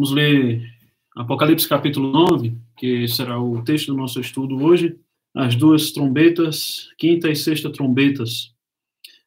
[0.00, 0.62] Vamos ler
[1.14, 4.98] Apocalipse capítulo 9, que será o texto do nosso estudo hoje.
[5.34, 8.54] As duas trombetas, quinta e sexta trombetas.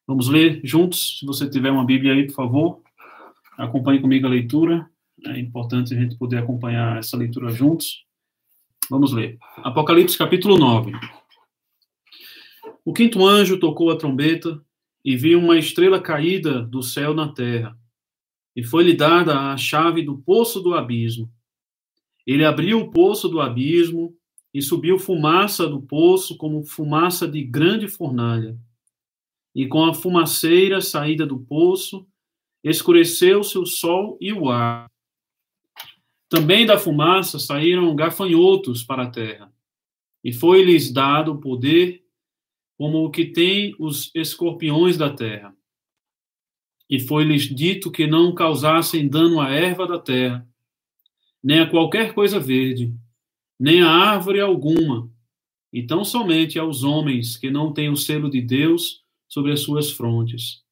[0.04, 1.20] Vamos ler juntos.
[1.20, 2.82] Se você tiver uma Bíblia aí, por favor,
[3.56, 4.90] acompanhe comigo a leitura.
[5.24, 8.04] É importante a gente poder acompanhar essa leitura juntos.
[8.90, 9.38] Vamos ler.
[9.58, 10.90] Apocalipse capítulo 9.
[12.84, 14.60] O quinto anjo tocou a trombeta
[15.04, 17.78] e viu uma estrela caída do céu na terra.
[18.54, 21.30] E foi-lhe dada a chave do poço do abismo.
[22.26, 24.16] Ele abriu o poço do abismo
[24.52, 28.56] e subiu fumaça do poço como fumaça de grande fornalha.
[29.54, 32.06] E com a fumaceira saída do poço,
[32.62, 34.90] escureceu-se o sol e o ar.
[36.28, 39.52] Também da fumaça saíram gafanhotos para a terra,
[40.22, 42.02] e foi-lhes dado o poder
[42.76, 45.54] como o que tem os escorpiões da terra.
[46.88, 50.46] E foi-lhes dito que não causassem dano à erva da terra,
[51.42, 52.94] nem a qualquer coisa verde,
[53.58, 55.10] nem a árvore alguma,
[55.72, 59.90] e tão somente aos homens que não têm o selo de Deus sobre as suas
[59.90, 60.62] frontes.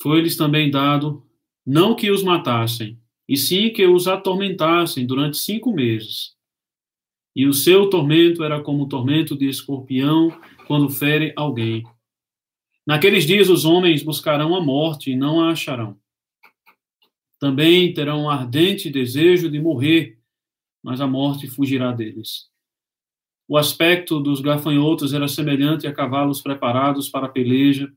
[0.00, 1.24] Foi-lhes também dado
[1.64, 6.36] não que os matassem, e sim que os atormentassem durante cinco meses.
[7.34, 10.30] E o seu tormento era como o tormento de escorpião
[10.66, 11.84] quando fere alguém.
[12.86, 15.98] Naqueles dias os homens buscarão a morte e não a acharão.
[17.40, 20.18] Também terão um ardente desejo de morrer,
[20.82, 22.48] mas a morte fugirá deles.
[23.48, 27.92] O aspecto dos gafanhotos era semelhante a cavalos preparados para a peleja.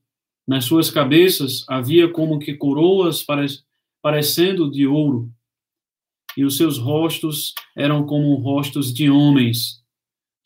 [0.47, 3.23] Nas suas cabeças havia como que coroas
[4.01, 5.31] parecendo de ouro,
[6.35, 9.83] e os seus rostos eram como rostos de homens.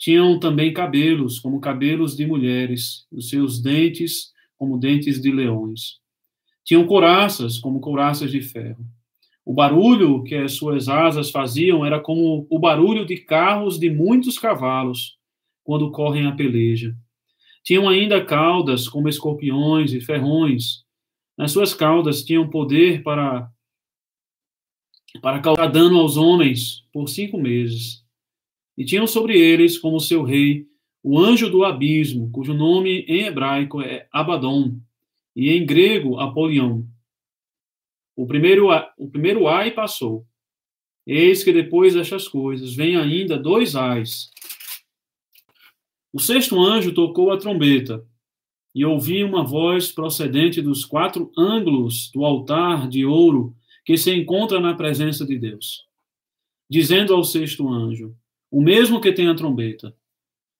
[0.04, 6.02] Tinham também cabelos, como cabelos de mulheres, os seus dentes como dentes de leões.
[6.62, 8.86] Tinham couraças, como couraças de ferro.
[9.46, 14.38] O barulho que as suas asas faziam era como o barulho de carros de muitos
[14.38, 15.18] cavalos
[15.64, 16.94] quando correm a peleja.
[17.64, 20.84] Tinham ainda caudas como escorpiões e ferrões.
[21.38, 23.50] Nas suas caudas tinham poder para
[25.22, 28.03] para causar dano aos homens por cinco meses.
[28.78, 30.68] E tinham sobre eles, como seu rei,
[31.04, 34.80] o anjo do abismo, cujo nome em hebraico é Abaddon,
[35.36, 36.84] e em grego, Apolion.
[38.16, 40.26] O primeiro, o primeiro ai passou.
[41.06, 44.30] Eis que depois destas coisas vem ainda dois ais.
[46.14, 48.06] O sexto anjo tocou a trombeta,
[48.74, 54.60] e ouvi uma voz procedente dos quatro ângulos do altar de ouro que se encontra
[54.60, 55.86] na presença de Deus,
[56.70, 58.16] dizendo ao sexto anjo,
[58.54, 59.96] o mesmo que tem a trombeta,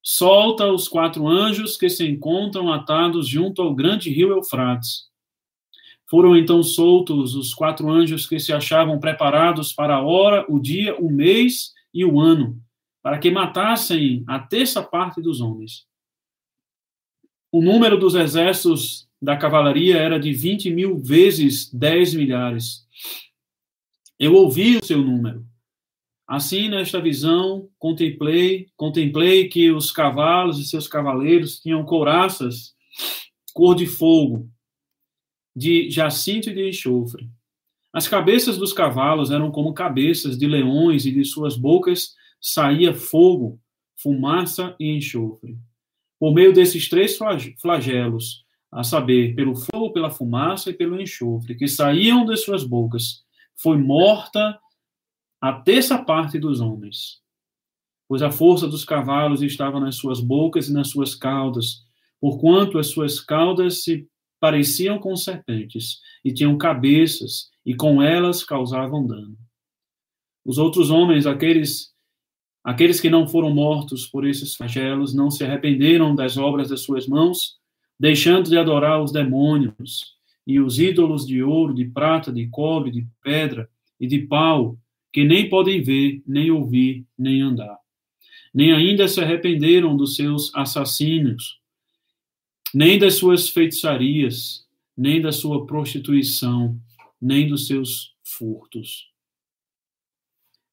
[0.02, 5.04] solta os quatro anjos que se encontram atados junto ao grande rio Eufrates.
[6.10, 10.96] Foram então soltos os quatro anjos que se achavam preparados para a hora, o dia,
[10.96, 12.60] o mês e o ano,
[13.00, 15.86] para que matassem a terça parte dos homens.
[17.52, 22.88] O número dos exércitos da cavalaria era de 20 mil vezes 10 milhares.
[24.18, 25.46] Eu ouvi o seu número.
[26.26, 32.74] Assim, nesta visão, contemplei, contemplei que os cavalos e seus cavaleiros tinham couraças
[33.52, 34.50] cor de fogo,
[35.54, 37.28] de jacinto e de enxofre.
[37.92, 43.60] As cabeças dos cavalos eram como cabeças de leões e de suas bocas saía fogo,
[43.96, 45.56] fumaça e enxofre.
[46.18, 47.16] Por meio desses três
[47.60, 53.22] flagelos, a saber, pelo fogo, pela fumaça e pelo enxofre, que saíam de suas bocas,
[53.54, 54.58] foi morta
[55.44, 57.20] a terça parte dos homens.
[58.08, 61.82] Pois a força dos cavalos estava nas suas bocas e nas suas caudas,
[62.18, 64.08] porquanto as suas caudas se
[64.40, 69.36] pareciam com serpentes, e tinham cabeças, e com elas causavam dano.
[70.42, 71.92] Os outros homens, aqueles
[72.64, 77.06] aqueles que não foram mortos por esses flagelos, não se arrependeram das obras das suas
[77.06, 77.58] mãos,
[78.00, 80.16] deixando de adorar os demônios
[80.46, 83.68] e os ídolos de ouro, de prata, de cobre, de pedra
[84.00, 84.78] e de pau,
[85.14, 87.78] que nem podem ver, nem ouvir, nem andar.
[88.52, 91.60] Nem ainda se arrependeram dos seus assassinos,
[92.74, 94.66] nem das suas feitiçarias,
[94.96, 96.76] nem da sua prostituição,
[97.22, 99.08] nem dos seus furtos.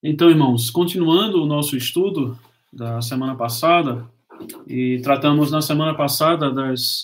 [0.01, 2.35] Então, irmãos, continuando o nosso estudo
[2.73, 4.09] da semana passada,
[4.65, 7.03] e tratamos na semana passada das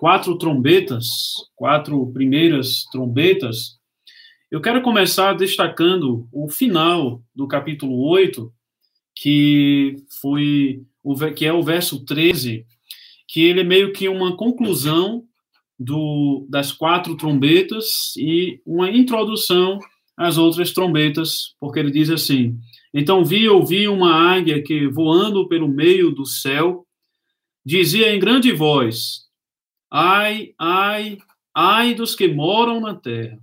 [0.00, 3.75] quatro trombetas, quatro primeiras trombetas,
[4.50, 8.52] eu quero começar destacando o final do capítulo 8,
[9.14, 12.64] que foi o que é o verso 13,
[13.28, 15.24] que ele é meio que uma conclusão
[15.78, 19.78] do, das quatro trombetas e uma introdução
[20.16, 22.58] as outras trombetas, porque ele diz assim:
[22.94, 26.86] Então vi ouvi uma águia que voando pelo meio do céu
[27.64, 29.26] dizia em grande voz:
[29.90, 31.18] Ai, ai,
[31.54, 33.38] ai dos que moram na terra,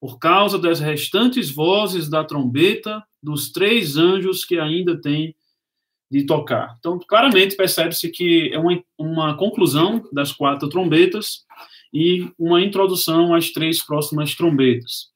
[0.00, 5.34] por causa das restantes vozes da trombeta dos três anjos que ainda têm
[6.10, 6.76] de tocar.
[6.78, 11.44] Então, claramente percebe-se que é uma, uma conclusão das quatro trombetas
[11.92, 15.08] e uma introdução às três próximas trombetas.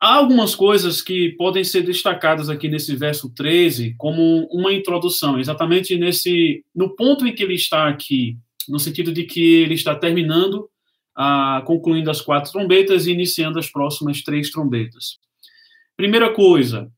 [0.00, 5.96] Há algumas coisas que podem ser destacadas aqui nesse verso 13 como uma introdução, exatamente
[5.96, 8.36] nesse no ponto em que ele está aqui,
[8.68, 10.68] no sentido de que ele está terminando,
[11.14, 15.18] a, concluindo as quatro trombetas e iniciando as próximas três trombetas.
[15.96, 16.90] Primeira coisa,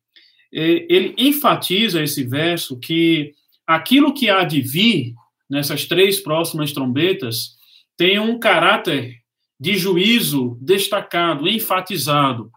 [0.53, 3.35] é, ele enfatiza esse verso que
[3.67, 5.15] aquilo que há de vir
[5.49, 7.57] nessas três próximas trombetas
[7.97, 9.17] tem um caráter
[9.59, 12.51] de juízo destacado, enfatizado.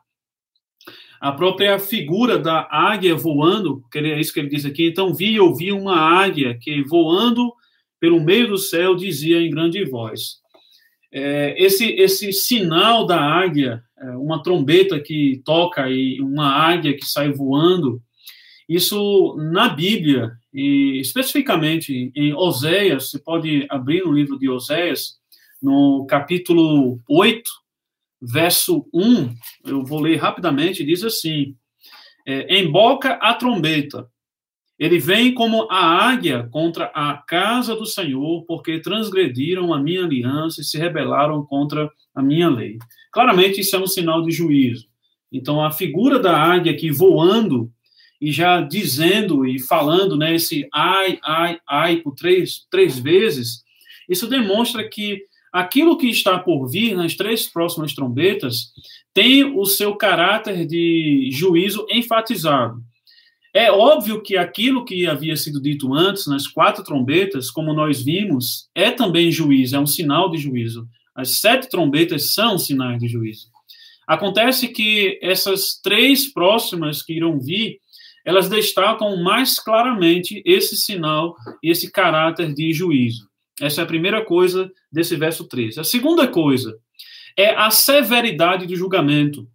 [1.20, 5.32] A própria figura da águia voando, que é isso que ele diz aqui, então vi
[5.32, 7.52] e ouvi uma águia que voando
[8.00, 10.40] pelo meio do céu dizia em grande voz.
[11.12, 17.06] É, esse, esse sinal da águia, é, uma trombeta que toca e uma águia que
[17.06, 18.02] sai voando,
[18.68, 25.18] isso na Bíblia, e especificamente em Oséias, você pode abrir no livro de Oséias,
[25.62, 27.42] no capítulo 8,
[28.22, 29.34] verso 1,
[29.66, 31.56] eu vou ler rapidamente, diz assim:
[32.26, 34.08] é, Emboca a trombeta,
[34.80, 40.62] ele vem como a águia contra a casa do Senhor, porque transgrediram a minha aliança
[40.62, 42.78] e se rebelaram contra a minha lei.
[43.12, 44.88] Claramente, isso é um sinal de juízo.
[45.30, 47.70] Então, a figura da águia aqui voando
[48.22, 53.64] e já dizendo e falando, né, esse ai, ai, ai por três, três vezes,
[54.08, 58.72] isso demonstra que aquilo que está por vir nas três próximas trombetas
[59.14, 62.82] tem o seu caráter de juízo enfatizado.
[63.60, 68.70] É óbvio que aquilo que havia sido dito antes, nas quatro trombetas, como nós vimos,
[68.74, 70.88] é também juízo, é um sinal de juízo.
[71.14, 73.48] As sete trombetas são sinais de juízo.
[74.08, 77.82] Acontece que essas três próximas que irão vir,
[78.24, 83.28] elas destacam mais claramente esse sinal e esse caráter de juízo.
[83.60, 85.82] Essa é a primeira coisa desse verso 13.
[85.82, 86.80] A segunda coisa
[87.38, 89.46] é a severidade do julgamento.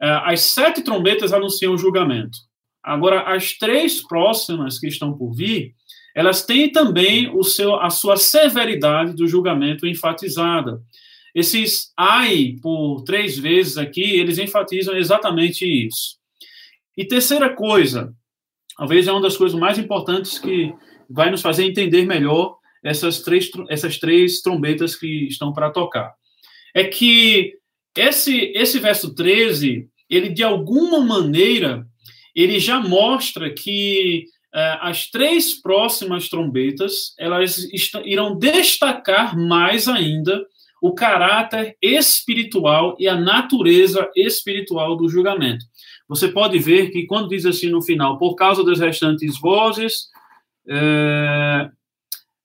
[0.00, 2.50] É, as sete trombetas anunciam o julgamento.
[2.82, 5.74] Agora, as três próximas que estão por vir,
[6.14, 10.82] elas têm também o seu, a sua severidade do julgamento enfatizada.
[11.34, 16.18] Esses ai por três vezes aqui, eles enfatizam exatamente isso.
[16.96, 18.12] E terceira coisa,
[18.76, 20.74] talvez é uma das coisas mais importantes que
[21.08, 26.12] vai nos fazer entender melhor essas três, essas três trombetas que estão para tocar.
[26.74, 27.54] É que
[27.96, 31.86] esse, esse verso 13, ele de alguma maneira,
[32.34, 37.58] ele já mostra que uh, as três próximas trombetas elas
[38.04, 40.44] irão destacar mais ainda
[40.82, 45.64] o caráter espiritual e a natureza espiritual do julgamento.
[46.08, 50.08] Você pode ver que quando diz assim no final, por causa das restantes vozes,
[50.68, 51.70] é,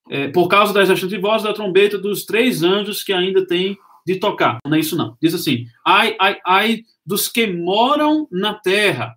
[0.10, 3.76] é, por causa das restantes vozes da trombeta dos três anjos que ainda têm
[4.06, 4.60] de tocar.
[4.66, 5.18] Não é isso não.
[5.22, 9.16] Diz assim, ai, ai, ai dos que moram na terra.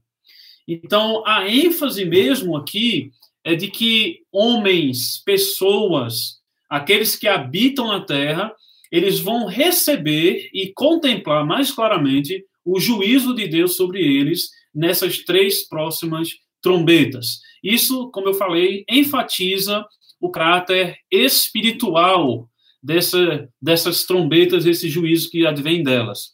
[0.72, 3.10] Então, a ênfase mesmo aqui
[3.42, 8.54] é de que homens, pessoas, aqueles que habitam na terra,
[8.92, 15.68] eles vão receber e contemplar mais claramente o juízo de Deus sobre eles nessas três
[15.68, 16.28] próximas
[16.62, 17.40] trombetas.
[17.64, 19.84] Isso, como eu falei, enfatiza
[20.20, 22.48] o caráter espiritual
[22.80, 26.30] dessa, dessas trombetas, esse juízo que advém delas.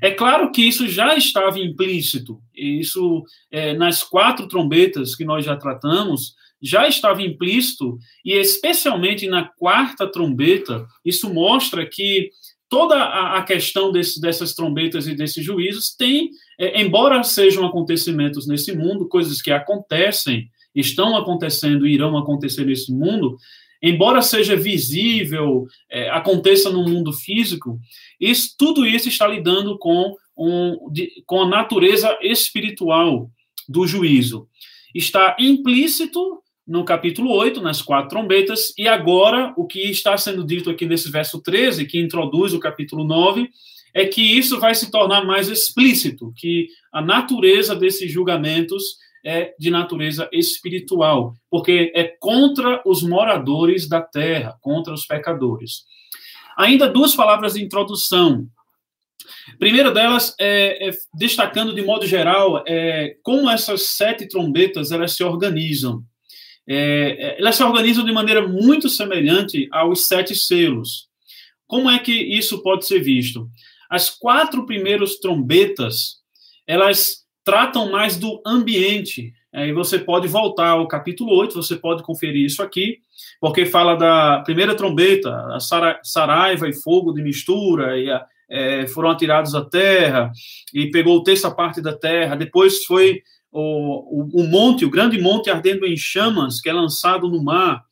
[0.00, 5.56] É claro que isso já estava implícito, isso é, nas quatro trombetas que nós já
[5.56, 12.30] tratamos, já estava implícito, e especialmente na quarta trombeta, isso mostra que
[12.68, 18.74] toda a, questão desse, dessas trombetas e desses juízos tem, é, embora sejam acontecimentos nesse
[18.74, 23.36] mundo, coisas que acontecem, estão acontecendo e irão acontecer nesse mundo,
[23.82, 27.80] embora seja visível, é, aconteça no mundo físico,
[28.20, 33.28] isso, tudo isso está lidando com, um, de, com a natureza espiritual
[33.68, 34.48] do juízo.
[34.94, 40.70] Está implícito no capítulo 8, nas quatro trombetas, e agora o que está sendo dito
[40.70, 43.50] aqui nesse verso 13, que introduz o capítulo 9,
[43.92, 49.70] é que isso vai se tornar mais explícito, que a natureza desses julgamentos é de
[49.70, 55.84] natureza espiritual, porque é contra os moradores da terra, contra os pecadores.
[56.56, 58.46] Ainda duas palavras de introdução.
[59.58, 65.22] Primeira delas é, é, destacando de modo geral é, como essas sete trombetas elas se
[65.22, 66.02] organizam.
[66.66, 71.08] É, é, elas se organizam de maneira muito semelhante aos sete selos.
[71.66, 73.48] Como é que isso pode ser visto?
[73.88, 76.22] As quatro primeiras trombetas
[76.66, 79.32] elas tratam mais do ambiente.
[79.52, 83.00] Aí você pode voltar ao capítulo 8, você pode conferir isso aqui,
[83.40, 85.58] porque fala da primeira trombeta, a
[86.02, 90.32] saraiva e fogo de mistura, e a, é, foram atirados à terra,
[90.72, 92.34] e pegou terça parte da terra.
[92.34, 97.28] Depois foi o, o, o, monte, o grande monte ardendo em chamas, que é lançado
[97.28, 97.84] no mar.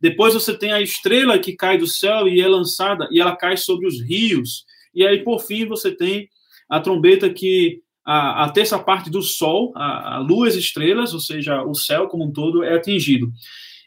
[0.00, 3.56] Depois você tem a estrela que cai do céu e é lançada, e ela cai
[3.56, 4.64] sobre os rios.
[4.94, 6.28] E aí, por fim, você tem
[6.68, 11.12] a trombeta que a, a terça parte do sol, a, a lua e as estrelas,
[11.12, 13.30] ou seja, o céu como um todo, é atingido.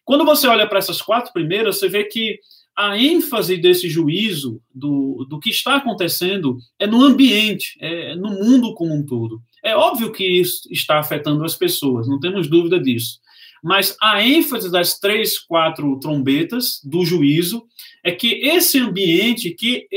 [0.05, 2.37] Quando você olha para essas quatro primeiras, você vê que
[2.77, 8.75] a ênfase desse juízo, do, do que está acontecendo, é no ambiente, é no mundo
[8.75, 9.41] como um todo.
[9.63, 13.19] É óbvio que isso está afetando as pessoas, não temos dúvida disso.
[13.63, 17.63] Mas a ênfase das três, quatro trombetas do juízo
[18.03, 19.87] é que esse ambiente que,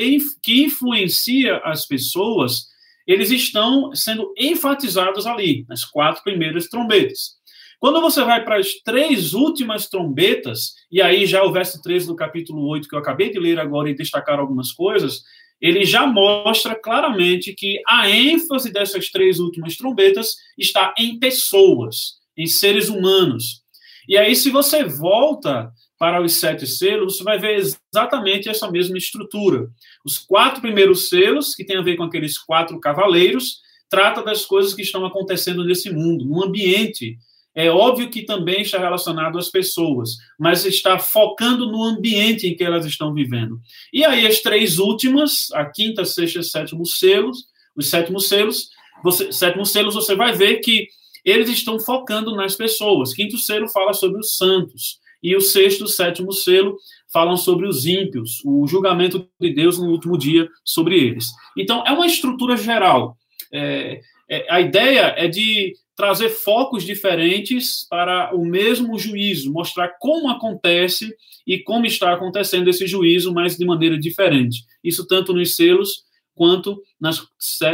[0.42, 2.72] que influencia as pessoas,
[3.06, 7.34] eles estão sendo enfatizados ali, nas quatro primeiras trombetas.
[7.78, 12.16] Quando você vai para as três últimas trombetas, e aí já o verso 13 do
[12.16, 15.22] capítulo 8, que eu acabei de ler agora e destacar algumas coisas,
[15.60, 22.46] ele já mostra claramente que a ênfase dessas três últimas trombetas está em pessoas, em
[22.46, 23.62] seres humanos.
[24.08, 25.70] E aí, se você volta
[26.04, 29.70] para os sete selos, você vai ver exatamente essa mesma estrutura.
[30.04, 34.74] Os quatro primeiros selos, que tem a ver com aqueles quatro cavaleiros, trata das coisas
[34.74, 37.16] que estão acontecendo nesse mundo, no ambiente
[37.54, 42.64] é óbvio que também está relacionado às pessoas, mas está focando no ambiente em que
[42.64, 43.58] elas estão vivendo.
[43.90, 48.68] E aí as três últimas, a quinta, sexta e sétimo selos, os sétimos selos,
[49.02, 50.86] você, sétimos selos você vai ver que
[51.24, 53.14] eles estão focando nas pessoas.
[53.14, 56.76] Quinto selo fala sobre os santos e o sexto, sétimo selo
[57.10, 61.28] falam sobre os ímpios, o julgamento de Deus no último dia sobre eles.
[61.56, 63.16] Então é uma estrutura geral.
[63.50, 70.28] É, é, a ideia é de trazer focos diferentes para o mesmo juízo, mostrar como
[70.28, 71.14] acontece
[71.46, 74.64] e como está acontecendo esse juízo, mas de maneira diferente.
[74.82, 76.02] Isso tanto nos selos
[76.34, 77.24] quanto nas,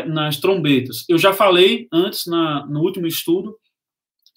[0.07, 1.05] nas trombetas.
[1.09, 3.57] Eu já falei antes, na, no último estudo,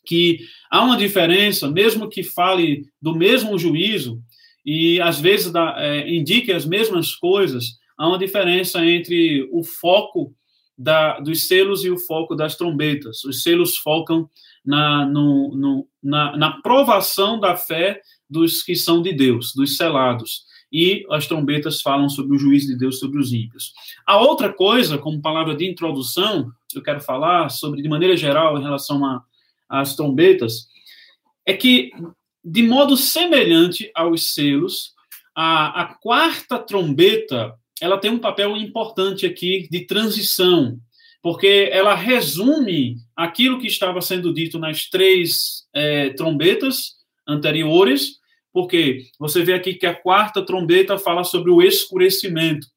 [0.05, 4.21] que há uma diferença, mesmo que fale do mesmo juízo,
[4.65, 10.33] e às vezes é, indique as mesmas coisas, há uma diferença entre o foco
[10.77, 13.23] da, dos selos e o foco das trombetas.
[13.23, 14.29] Os selos focam
[14.65, 20.43] na, no, no, na, na provação da fé dos que são de Deus, dos selados.
[20.71, 23.73] E as trombetas falam sobre o juízo de Deus sobre os ímpios.
[24.07, 28.63] A outra coisa, como palavra de introdução, eu quero falar sobre, de maneira geral, em
[28.63, 28.99] relação
[29.69, 30.67] às trombetas,
[31.45, 31.91] é que,
[32.43, 34.93] de modo semelhante aos selos,
[35.35, 40.79] a, a quarta trombeta ela tem um papel importante aqui de transição,
[41.21, 46.93] porque ela resume aquilo que estava sendo dito nas três é, trombetas
[47.27, 48.19] anteriores,
[48.53, 52.67] porque você vê aqui que a quarta trombeta fala sobre o escurecimento.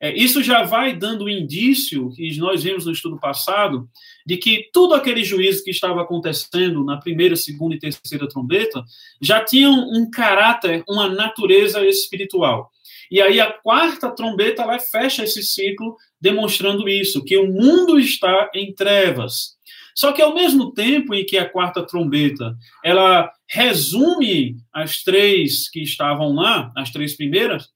[0.00, 3.86] É, isso já vai dando um indício, que nós vimos no estudo passado,
[4.26, 8.82] de que tudo aquele juízo que estava acontecendo na primeira, segunda e terceira trombeta
[9.20, 12.70] já tinham um caráter, uma natureza espiritual.
[13.10, 18.50] E aí a quarta trombeta ela fecha esse ciclo demonstrando isso, que o mundo está
[18.54, 19.58] em trevas.
[19.94, 25.82] Só que ao mesmo tempo em que a quarta trombeta, ela resume as três que
[25.82, 27.68] estavam lá, as três primeiras,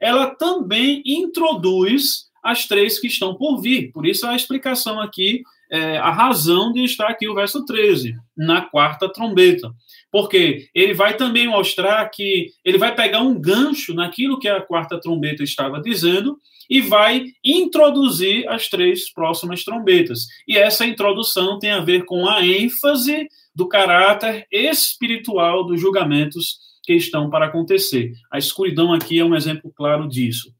[0.00, 3.92] ela também introduz as três que estão por vir.
[3.92, 8.62] Por isso a explicação aqui, é, a razão de estar aqui o verso 13, na
[8.62, 9.70] quarta trombeta.
[10.10, 14.98] Porque ele vai também mostrar que ele vai pegar um gancho naquilo que a quarta
[15.00, 16.38] trombeta estava dizendo
[16.68, 20.26] e vai introduzir as três próximas trombetas.
[20.46, 26.96] E essa introdução tem a ver com a ênfase do caráter espiritual dos julgamentos que
[26.96, 28.14] estão para acontecer.
[28.32, 30.52] A escuridão aqui é um exemplo claro disso.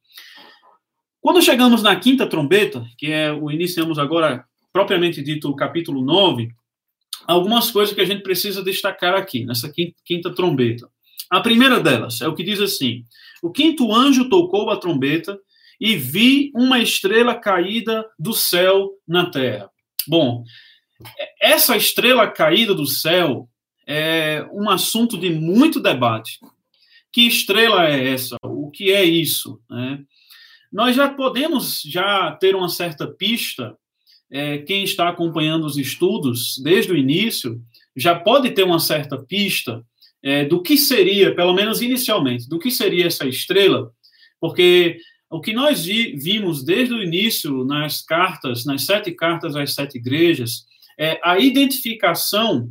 [1.20, 6.49] Quando chegamos na quinta trombeta, que é o iniciamos agora propriamente dito o capítulo 9,
[7.26, 9.72] algumas coisas que a gente precisa destacar aqui, nessa
[10.04, 10.88] quinta trombeta.
[11.28, 13.02] A primeira delas é o que diz assim:
[13.42, 15.37] O quinto anjo tocou a trombeta
[15.80, 19.68] e vi uma estrela caída do céu na terra.
[20.06, 20.44] Bom,
[21.40, 23.49] essa estrela caída do céu
[23.92, 26.38] é um assunto de muito debate.
[27.12, 28.37] Que estrela é essa?
[28.44, 29.61] O que é isso?
[29.68, 30.04] Né?
[30.73, 33.76] nós já podemos já ter uma certa pista,
[34.30, 37.61] é, quem está acompanhando os estudos desde o início,
[37.97, 39.82] já pode ter uma certa pista
[40.23, 43.90] é, do que seria, pelo menos inicialmente, do que seria essa estrela,
[44.40, 49.75] porque o que nós vi, vimos desde o início nas cartas, nas sete cartas às
[49.75, 50.64] sete igrejas,
[50.99, 52.70] é a identificação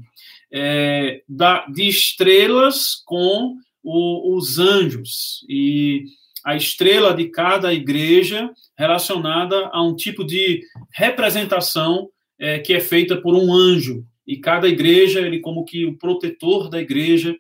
[0.51, 5.45] é, da, de estrelas com o, os anjos.
[5.47, 6.05] E
[6.45, 10.61] a estrela de cada igreja relacionada a um tipo de
[10.93, 14.05] representação é, que é feita por um anjo.
[14.25, 17.35] E cada igreja ele como que o protetor da igreja.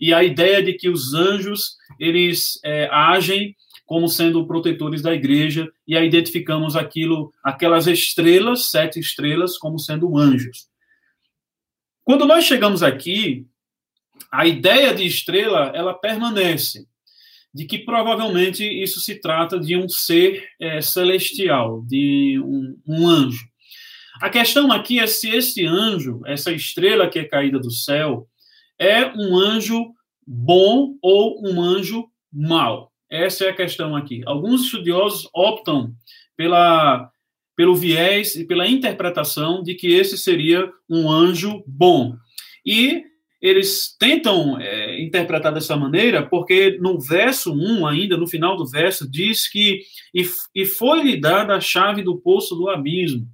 [0.00, 3.54] E a ideia de que os anjos eles é, agem
[3.86, 10.16] como sendo protetores da igreja, e aí identificamos aquilo, aquelas estrelas, sete estrelas, como sendo
[10.16, 10.66] anjos.
[12.04, 13.46] Quando nós chegamos aqui,
[14.30, 16.86] a ideia de estrela, ela permanece,
[17.52, 23.46] de que provavelmente isso se trata de um ser é, celestial, de um, um anjo.
[24.20, 28.28] A questão aqui é se esse anjo, essa estrela que é caída do céu,
[28.78, 29.92] é um anjo
[30.26, 32.92] bom ou um anjo mau.
[33.10, 34.22] Essa é a questão aqui.
[34.26, 35.94] Alguns estudiosos optam
[36.36, 37.10] pela,
[37.56, 42.16] pelo viés e pela interpretação de que esse seria um anjo bom.
[42.64, 43.04] E
[43.40, 49.08] eles tentam é, interpretar dessa maneira porque no verso 1, ainda no final do verso,
[49.08, 49.82] diz que
[50.14, 53.26] e, e foi-lhe dada a chave do poço do abismo.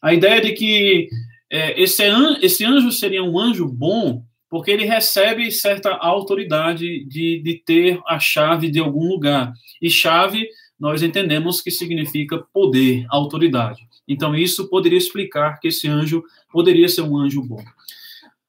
[0.00, 1.08] A ideia de que
[1.50, 2.04] é, esse,
[2.42, 8.18] esse anjo seria um anjo bom porque ele recebe certa autoridade de, de ter a
[8.18, 9.52] chave de algum lugar.
[9.80, 10.48] E chave,
[10.80, 13.86] nós entendemos que significa poder, autoridade.
[14.08, 17.62] Então, isso poderia explicar que esse anjo poderia ser um anjo bom.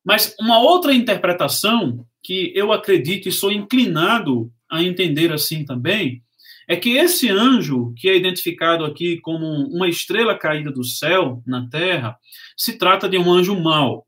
[0.03, 6.23] Mas uma outra interpretação que eu acredito e sou inclinado a entender assim também,
[6.67, 11.67] é que esse anjo, que é identificado aqui como uma estrela caída do céu na
[11.67, 12.15] terra,
[12.55, 14.07] se trata de um anjo mau.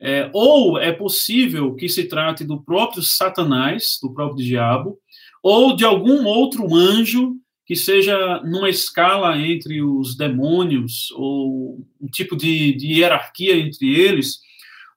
[0.00, 4.98] É, ou é possível que se trate do próprio Satanás, do próprio diabo,
[5.40, 12.36] ou de algum outro anjo que seja numa escala entre os demônios, ou um tipo
[12.36, 14.40] de, de hierarquia entre eles,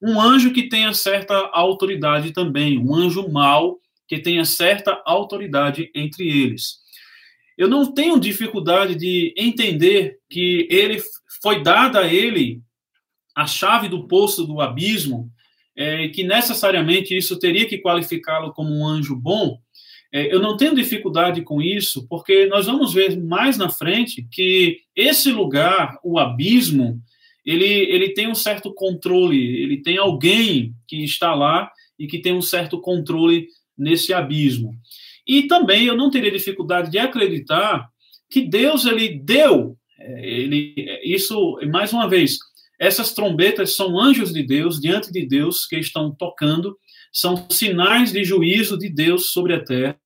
[0.02, 6.28] um anjo que tenha certa autoridade também, um anjo mau que tenha certa autoridade entre
[6.28, 6.78] eles.
[7.58, 11.02] Eu não tenho dificuldade de entender que ele
[11.42, 12.62] foi dada a ele
[13.36, 15.32] a chave do poço do abismo,
[15.76, 19.60] é, que necessariamente isso teria que qualificá-lo como um anjo bom,
[20.12, 25.32] eu não tenho dificuldade com isso, porque nós vamos ver mais na frente que esse
[25.32, 27.02] lugar, o abismo,
[27.46, 32.34] ele, ele tem um certo controle, ele tem alguém que está lá e que tem
[32.34, 34.74] um certo controle nesse abismo.
[35.26, 37.90] E também eu não teria dificuldade de acreditar
[38.30, 42.38] que Deus ele deu, é, ele, isso mais uma vez,
[42.80, 46.78] essas trombetas são anjos de Deus diante de Deus que estão tocando,
[47.18, 49.98] são sinais de juízo de Deus sobre a terra.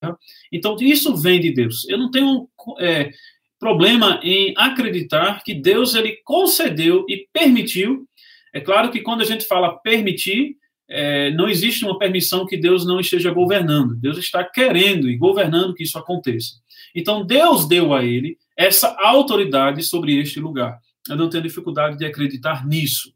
[0.51, 1.87] Então, isso vem de Deus.
[1.89, 2.47] Eu não tenho
[2.79, 3.11] é,
[3.59, 8.05] problema em acreditar que Deus ele concedeu e permitiu.
[8.53, 10.55] É claro que quando a gente fala permitir,
[10.89, 13.95] é, não existe uma permissão que Deus não esteja governando.
[13.95, 16.53] Deus está querendo e governando que isso aconteça.
[16.95, 22.05] Então, Deus deu a ele essa autoridade sobre este lugar eu não tenho dificuldade de
[22.05, 23.13] acreditar nisso.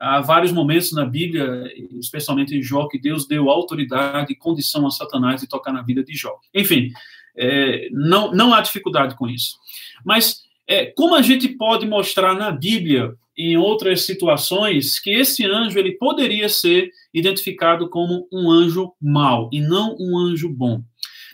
[0.00, 4.90] Há vários momentos na Bíblia, especialmente em Jó, que Deus deu autoridade e condição a
[4.90, 6.38] Satanás de tocar na vida de Jó.
[6.54, 6.90] Enfim,
[7.36, 9.58] é, não, não há dificuldade com isso.
[10.02, 15.78] Mas é, como a gente pode mostrar na Bíblia, em outras situações, que esse anjo
[15.78, 20.82] ele poderia ser identificado como um anjo mau e não um anjo bom?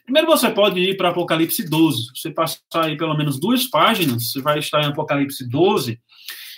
[0.05, 2.07] Primeiro você pode ir para Apocalipse 12.
[2.15, 6.01] Você passar aí pelo menos duas páginas, você vai estar em Apocalipse 12.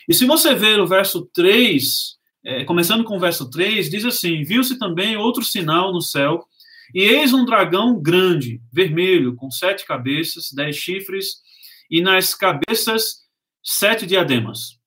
[0.09, 4.43] E se você ver o verso 3, é, começando com o verso 3, diz assim:
[4.43, 6.47] Viu-se também outro sinal no céu,
[6.95, 11.43] e eis um dragão grande, vermelho, com sete cabeças, dez chifres,
[11.91, 13.27] e nas cabeças
[13.63, 14.79] sete diademas.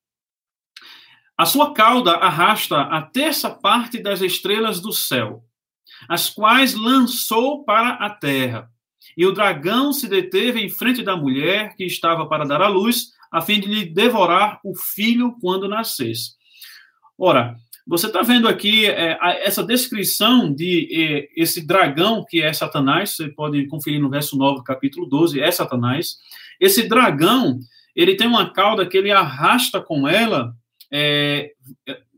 [1.37, 5.43] A sua cauda arrasta a terça parte das estrelas do céu
[6.07, 8.69] as quais lançou para a terra.
[9.17, 13.11] E o dragão se deteve em frente da mulher que estava para dar à luz,
[13.31, 16.31] a fim de lhe devorar o filho quando nascesse.
[17.17, 17.55] Ora,
[17.87, 23.29] você está vendo aqui é, essa descrição de é, esse dragão que é Satanás, você
[23.29, 26.17] pode conferir no verso 9 capítulo 12, é Satanás.
[26.59, 27.59] Esse dragão,
[27.95, 30.53] ele tem uma cauda que ele arrasta com ela
[30.91, 31.51] é,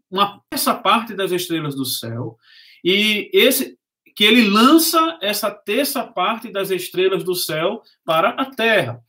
[0.10, 2.38] uma essa parte das estrelas do céu,
[2.84, 3.78] e esse
[4.16, 9.02] que ele lança essa terça parte das estrelas do céu para a terra.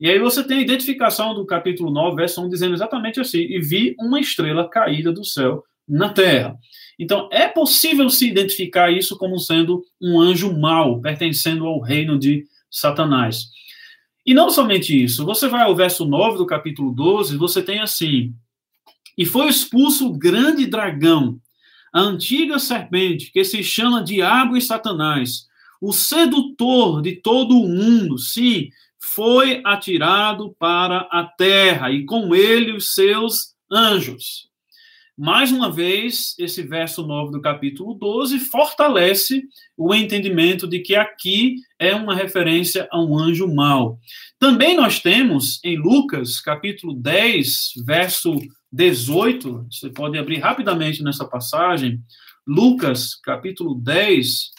[0.00, 3.60] E aí você tem a identificação do capítulo 9, verso 1, dizendo exatamente assim: E
[3.60, 6.56] vi uma estrela caída do céu na terra.
[6.98, 12.46] Então, é possível se identificar isso como sendo um anjo mau, pertencendo ao reino de
[12.70, 13.46] Satanás.
[14.24, 18.32] E não somente isso, você vai ao verso 9 do capítulo 12, você tem assim:
[19.18, 21.38] E foi expulso o grande dragão,
[21.92, 25.46] a antiga serpente, que se chama Diabo e Satanás,
[25.80, 32.72] o sedutor de todo o mundo, sim, foi atirado para a terra, e com ele
[32.72, 34.50] os seus anjos.
[35.22, 39.42] Mais uma vez, esse verso 9 do capítulo 12 fortalece
[39.76, 43.98] o entendimento de que aqui é uma referência a um anjo mau.
[44.38, 48.34] Também nós temos em Lucas, capítulo 10, verso
[48.72, 52.00] 18, você pode abrir rapidamente nessa passagem,
[52.46, 54.50] Lucas, capítulo 10,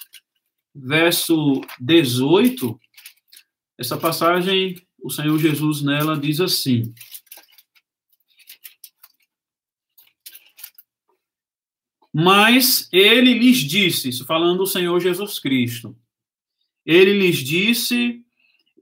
[0.75, 2.79] verso 18,
[3.81, 6.93] essa passagem, o Senhor Jesus nela diz assim:
[12.13, 15.97] Mas ele lhes disse, isso falando o Senhor Jesus Cristo,
[16.85, 18.21] ele lhes disse: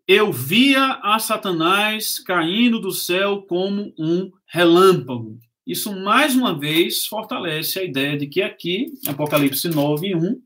[0.06, 5.40] Eu via a Satanás caindo do céu como um relâmpago.
[5.66, 10.42] Isso, mais uma vez, fortalece a ideia de que aqui, Apocalipse 9, 1,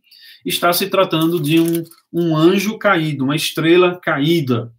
[0.46, 4.72] está se tratando de um, um anjo caído, uma estrela caída.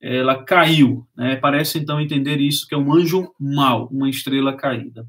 [0.00, 1.06] Ela caiu.
[1.16, 1.36] Né?
[1.36, 5.06] Parece então entender isso, que é um anjo mau, uma estrela caída.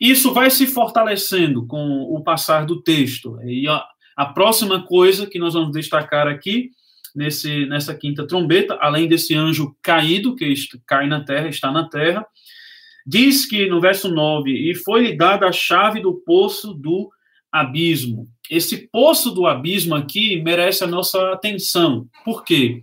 [0.00, 3.38] Isso vai se fortalecendo com o passar do texto.
[3.42, 3.84] E a,
[4.16, 6.70] a próxima coisa que nós vamos destacar aqui,
[7.14, 10.54] nesse, nessa quinta trombeta, além desse anjo caído, que
[10.86, 12.24] cai na terra, está na terra,
[13.06, 17.10] diz que no verso 9: E foi-lhe dada a chave do poço do
[17.50, 18.26] abismo.
[18.50, 22.06] Esse poço do abismo aqui merece a nossa atenção.
[22.24, 22.82] Por quê?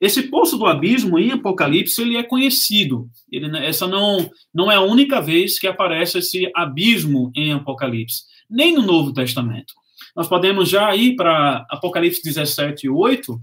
[0.00, 3.08] Esse poço do abismo em Apocalipse ele é conhecido.
[3.30, 8.74] Ele, essa não, não é a única vez que aparece esse abismo em Apocalipse, nem
[8.74, 9.72] no Novo Testamento.
[10.16, 13.38] Nós podemos já ir para Apocalipse 17, 8.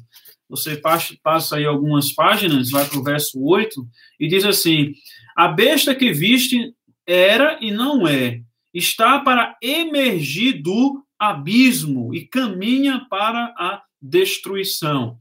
[0.49, 0.75] Você
[1.23, 3.87] passa, aí algumas páginas, vai para o verso 8,
[4.19, 4.91] e diz assim:
[5.37, 6.73] A besta que viste
[7.07, 8.41] era e não é,
[8.73, 15.17] está para emergir do abismo e caminha para a destruição.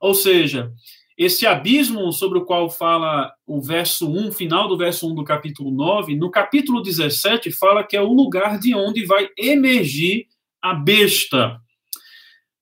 [0.00, 0.72] Ou seja,
[1.18, 5.70] esse abismo sobre o qual fala o verso 1, final do verso 1 do capítulo
[5.70, 10.26] 9, no capítulo 17 fala que é o lugar de onde vai emergir
[10.62, 11.60] a besta.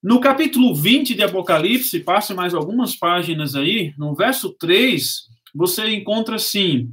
[0.03, 6.37] No capítulo 20 de Apocalipse, passe mais algumas páginas aí, no verso 3, você encontra
[6.37, 6.93] assim: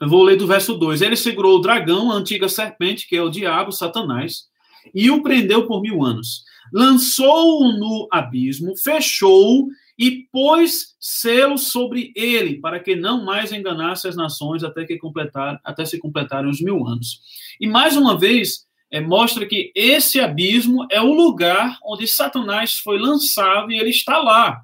[0.00, 1.02] eu vou ler do verso 2.
[1.02, 4.49] Ele segurou o dragão, a antiga serpente, que é o diabo, Satanás,
[4.94, 6.44] e o prendeu por mil anos.
[6.72, 14.16] Lançou-o no abismo, fechou-o e pôs selo sobre ele, para que não mais enganasse as
[14.16, 17.20] nações até que completar, até se completarem os mil anos.
[17.60, 22.98] E mais uma vez, é, mostra que esse abismo é o lugar onde Satanás foi
[22.98, 24.62] lançado e ele está lá.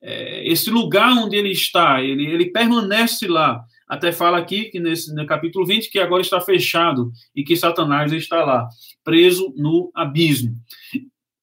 [0.00, 3.64] É, esse lugar onde ele está, ele, ele permanece lá.
[3.92, 8.10] Até fala aqui, que nesse, no capítulo 20, que agora está fechado e que Satanás
[8.10, 8.66] está lá,
[9.04, 10.56] preso no abismo.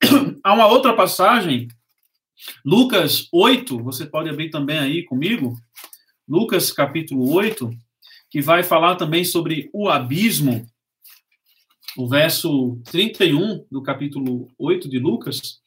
[0.43, 1.67] Há uma outra passagem,
[2.65, 5.55] Lucas 8, você pode abrir também aí comigo,
[6.27, 7.69] Lucas capítulo 8,
[8.31, 10.65] que vai falar também sobre o abismo,
[11.95, 15.61] o verso 31 do capítulo 8 de Lucas,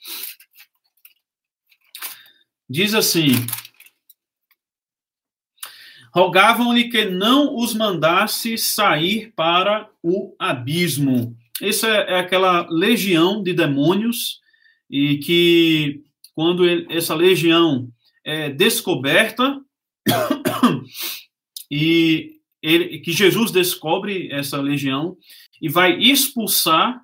[2.69, 3.35] diz assim:
[6.15, 11.35] rogavam-lhe que não os mandasse sair para o abismo.
[11.61, 14.41] Essa é, é aquela legião de demônios
[14.91, 16.03] e que
[16.35, 17.89] quando essa legião
[18.25, 19.61] é descoberta
[21.71, 25.17] e ele, que Jesus descobre essa legião
[25.61, 27.01] e vai expulsar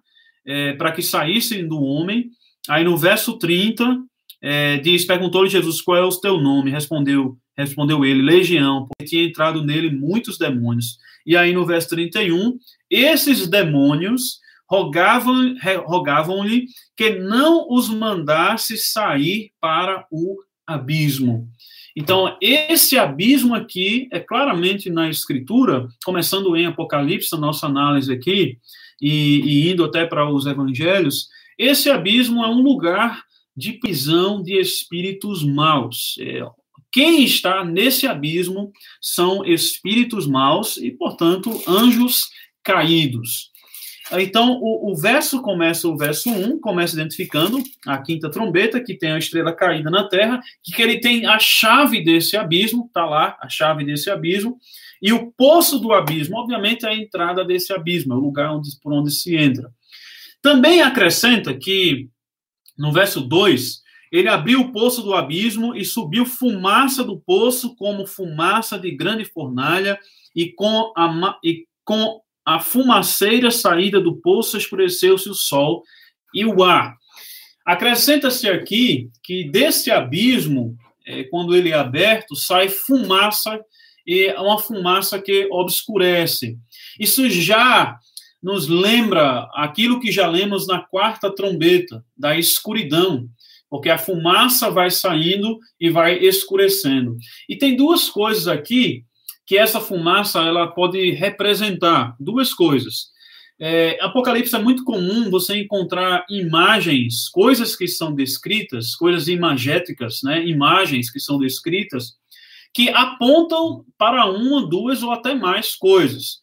[0.47, 2.31] é, para que saíssem do homem.
[2.69, 4.03] Aí no verso 30
[4.43, 6.71] é, diz: perguntou-lhe Jesus qual é o teu nome?
[6.71, 10.99] Respondeu Respondeu ele, legião, porque tinha entrado nele muitos demônios.
[11.27, 12.57] E aí no verso 31,
[12.89, 14.39] esses demônios
[14.71, 16.45] rogavam-lhe rogavam
[16.97, 21.49] que não os mandasse sair para o abismo.
[21.97, 28.59] Então, esse abismo aqui é claramente na Escritura, começando em Apocalipse, a nossa análise aqui,
[29.01, 33.25] e, e indo até para os evangelhos, esse abismo é um lugar
[33.57, 36.15] de prisão de espíritos maus.
[36.21, 36.47] É,
[36.99, 42.29] quem está nesse abismo são espíritos maus e, portanto, anjos
[42.61, 43.53] caídos.
[44.11, 49.13] Então, o, o, verso começa, o verso 1, começa identificando a quinta trombeta, que tem
[49.13, 53.49] a estrela caída na terra, que ele tem a chave desse abismo, está lá, a
[53.49, 54.59] chave desse abismo,
[55.01, 58.71] e o poço do abismo, obviamente, é a entrada desse abismo, é o lugar onde,
[58.83, 59.71] por onde se entra.
[60.43, 62.09] Também acrescenta que,
[62.77, 68.07] no verso 2, ele abriu o poço do abismo e subiu fumaça do poço como
[68.07, 69.99] fumaça de grande fornalha,
[70.35, 75.83] e com a, e com a fumaceira saída do poço escureceu-se o sol
[76.35, 76.97] e o ar.
[77.65, 83.61] Acrescenta-se aqui que desse abismo, é, quando ele é aberto, sai fumaça,
[84.07, 86.57] e é uma fumaça que obscurece.
[86.99, 87.99] Isso já
[88.43, 93.29] nos lembra aquilo que já lemos na quarta trombeta, da escuridão,
[93.71, 97.17] porque a fumaça vai saindo e vai escurecendo.
[97.49, 99.05] E tem duas coisas aqui
[99.47, 103.09] que essa fumaça ela pode representar duas coisas.
[103.61, 110.47] É, Apocalipse é muito comum você encontrar imagens, coisas que são descritas, coisas imagéticas, né,
[110.47, 112.13] imagens que são descritas,
[112.73, 116.39] que apontam para uma, duas ou até mais coisas.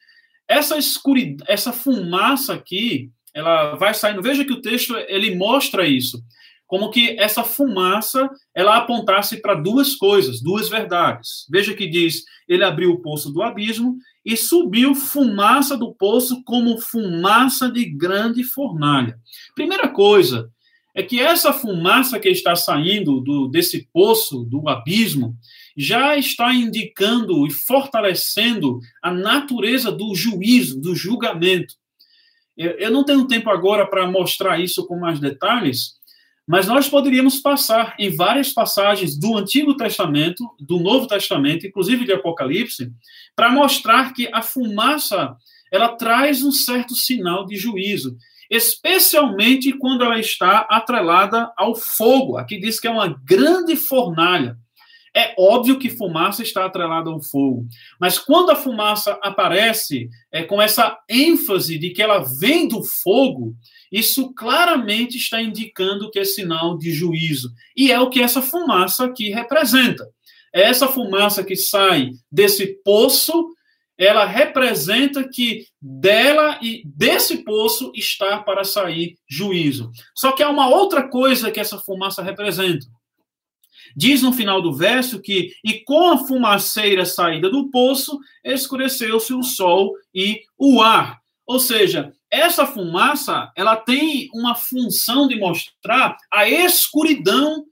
[0.47, 4.21] Essa escuridão, essa fumaça aqui, ela vai saindo.
[4.21, 6.21] Veja que o texto ele mostra isso
[6.67, 11.45] como que essa fumaça ela apontasse para duas coisas, duas verdades.
[11.49, 16.79] Veja que diz: ele abriu o poço do abismo e subiu fumaça do poço como
[16.79, 19.17] fumaça de grande fornalha.
[19.53, 20.49] Primeira coisa
[20.95, 25.35] é que essa fumaça que está saindo do, desse poço, do abismo,
[25.75, 31.75] já está indicando e fortalecendo a natureza do juízo, do julgamento.
[32.57, 35.95] Eu, eu não tenho tempo agora para mostrar isso com mais detalhes,
[36.47, 42.13] mas nós poderíamos passar em várias passagens do Antigo Testamento, do Novo Testamento, inclusive de
[42.13, 42.91] Apocalipse,
[43.35, 45.35] para mostrar que a fumaça
[45.71, 48.15] ela traz um certo sinal de juízo,
[48.49, 52.37] especialmente quando ela está atrelada ao fogo.
[52.37, 54.57] Aqui diz que é uma grande fornalha.
[55.15, 57.65] É óbvio que fumaça está atrelada ao fogo,
[57.97, 63.55] mas quando a fumaça aparece é, com essa ênfase de que ela vem do fogo,
[63.91, 67.51] isso claramente está indicando que é sinal de juízo.
[67.75, 70.07] E é o que essa fumaça aqui representa.
[70.53, 73.53] É essa fumaça que sai desse poço,
[73.97, 79.91] ela representa que dela e desse poço está para sair juízo.
[80.15, 82.85] Só que há uma outra coisa que essa fumaça representa.
[83.95, 89.43] Diz no final do verso que, e com a fumaceira saída do poço, escureceu-se o
[89.43, 91.21] sol e o ar.
[91.45, 97.65] Ou seja, essa fumaça, ela tem uma função de mostrar a escuridão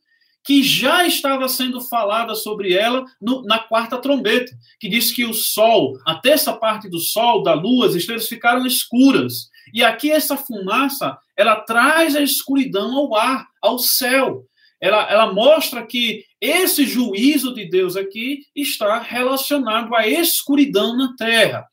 [0.45, 5.33] que já estava sendo falada sobre ela no, na quarta trombeta, que diz que o
[5.33, 9.49] sol, a terça parte do sol, da lua, as estrelas ficaram escuras.
[9.73, 14.45] E aqui essa fumaça, ela traz a escuridão ao ar, ao céu
[14.83, 21.65] ela, ela mostra que esse juízo de Deus aqui está relacionado à escuridão na terra.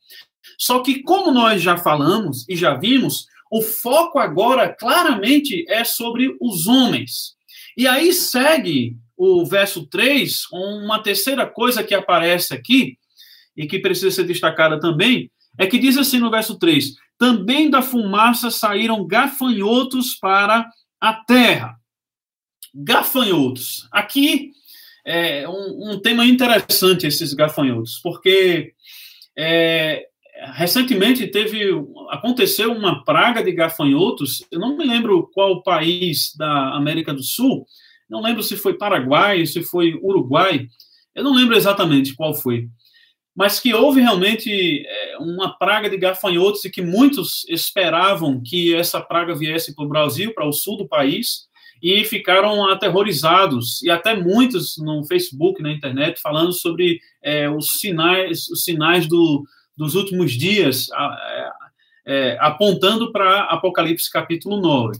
[0.61, 6.37] Só que, como nós já falamos e já vimos, o foco agora claramente é sobre
[6.39, 7.35] os homens.
[7.75, 12.95] E aí segue o verso 3, uma terceira coisa que aparece aqui,
[13.57, 17.81] e que precisa ser destacada também, é que diz assim no verso 3: Também da
[17.81, 20.69] fumaça saíram gafanhotos para
[20.99, 21.75] a terra
[22.71, 23.87] gafanhotos.
[23.91, 24.51] Aqui
[25.03, 28.75] é um, um tema interessante esses gafanhotos, porque
[29.35, 30.07] é,
[30.53, 31.71] recentemente teve
[32.09, 34.43] aconteceu uma praga de gafanhotos.
[34.51, 37.65] Eu não me lembro qual país da América do Sul.
[38.09, 40.67] Não lembro se foi Paraguai, se foi Uruguai.
[41.13, 42.67] Eu não lembro exatamente qual foi.
[43.35, 48.99] Mas que houve realmente é, uma praga de gafanhotos e que muitos esperavam que essa
[48.99, 51.49] praga viesse para o Brasil, para o sul do país
[51.81, 58.47] e ficaram aterrorizados, e até muitos no Facebook, na internet, falando sobre é, os sinais,
[58.49, 59.43] os sinais do,
[59.75, 61.51] dos últimos dias, é,
[62.05, 64.99] é, apontando para Apocalipse capítulo 9.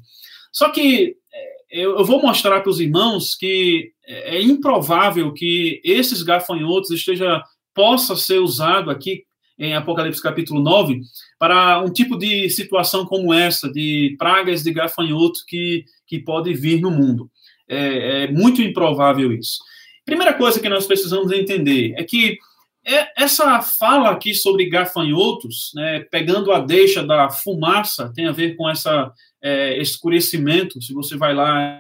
[0.52, 6.24] Só que é, eu, vou mostrar para os irmãos que é, é improvável que esses
[6.24, 9.24] gafanhotos esteja possa ser usado aqui
[9.58, 11.02] em Apocalipse capítulo 9
[11.38, 16.82] para um tipo de situação como essa, de pragas de gafanhoto que que pode vir
[16.82, 17.32] no mundo.
[17.70, 19.60] É, é muito improvável isso.
[20.04, 22.38] Primeira coisa que nós precisamos entender é que
[22.86, 28.56] é, essa fala aqui sobre gafanhotos, né, pegando a deixa da fumaça, tem a ver
[28.56, 30.82] com essa é, escurecimento.
[30.82, 31.78] Se você vai lá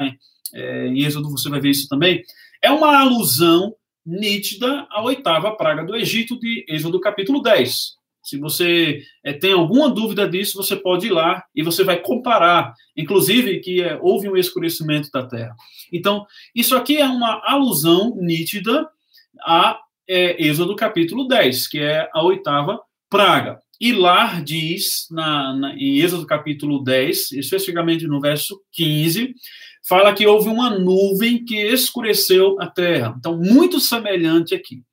[0.53, 2.23] é, em Êxodo, você vai ver isso também.
[2.61, 3.73] É uma alusão
[4.05, 7.99] nítida à oitava praga do Egito de Êxodo capítulo 10.
[8.23, 12.73] Se você é, tem alguma dúvida disso, você pode ir lá e você vai comparar,
[12.95, 15.55] inclusive que é, houve um escurecimento da Terra.
[15.91, 18.87] Então, isso aqui é uma alusão nítida
[19.43, 19.79] a
[20.11, 23.61] é, Êxodo capítulo 10, que é a oitava praga.
[23.79, 29.33] E lá diz, na, na, em Êxodo capítulo 10, especificamente no verso 15,
[29.87, 33.15] fala que houve uma nuvem que escureceu a terra.
[33.17, 34.83] Então, muito semelhante aqui.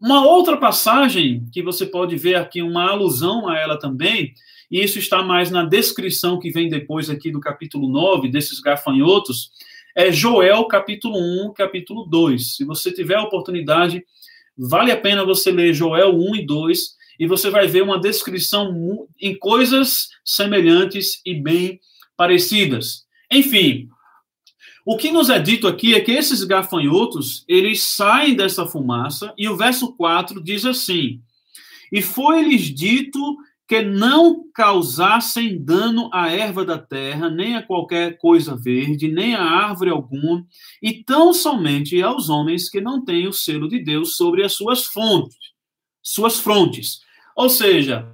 [0.00, 4.34] Uma outra passagem que você pode ver aqui, uma alusão a ela também,
[4.68, 9.52] e isso está mais na descrição que vem depois aqui do capítulo 9, desses gafanhotos,
[9.94, 12.56] é Joel capítulo 1, capítulo 2.
[12.56, 14.04] Se você tiver a oportunidade,
[14.56, 16.78] vale a pena você ler Joel 1 e 2,
[17.18, 18.72] e você vai ver uma descrição
[19.20, 21.80] em coisas semelhantes e bem
[22.16, 23.04] parecidas.
[23.30, 23.88] Enfim,
[24.84, 29.48] o que nos é dito aqui é que esses gafanhotos, eles saem dessa fumaça, e
[29.48, 31.20] o verso 4 diz assim:
[31.90, 38.54] E foi-lhes dito que não causassem dano à erva da terra, nem a qualquer coisa
[38.54, 40.46] verde, nem a árvore alguma,
[40.82, 44.84] e tão somente aos homens que não têm o selo de Deus sobre as suas
[44.84, 45.36] fontes,
[46.02, 47.00] suas frontes.
[47.34, 48.06] Ou seja,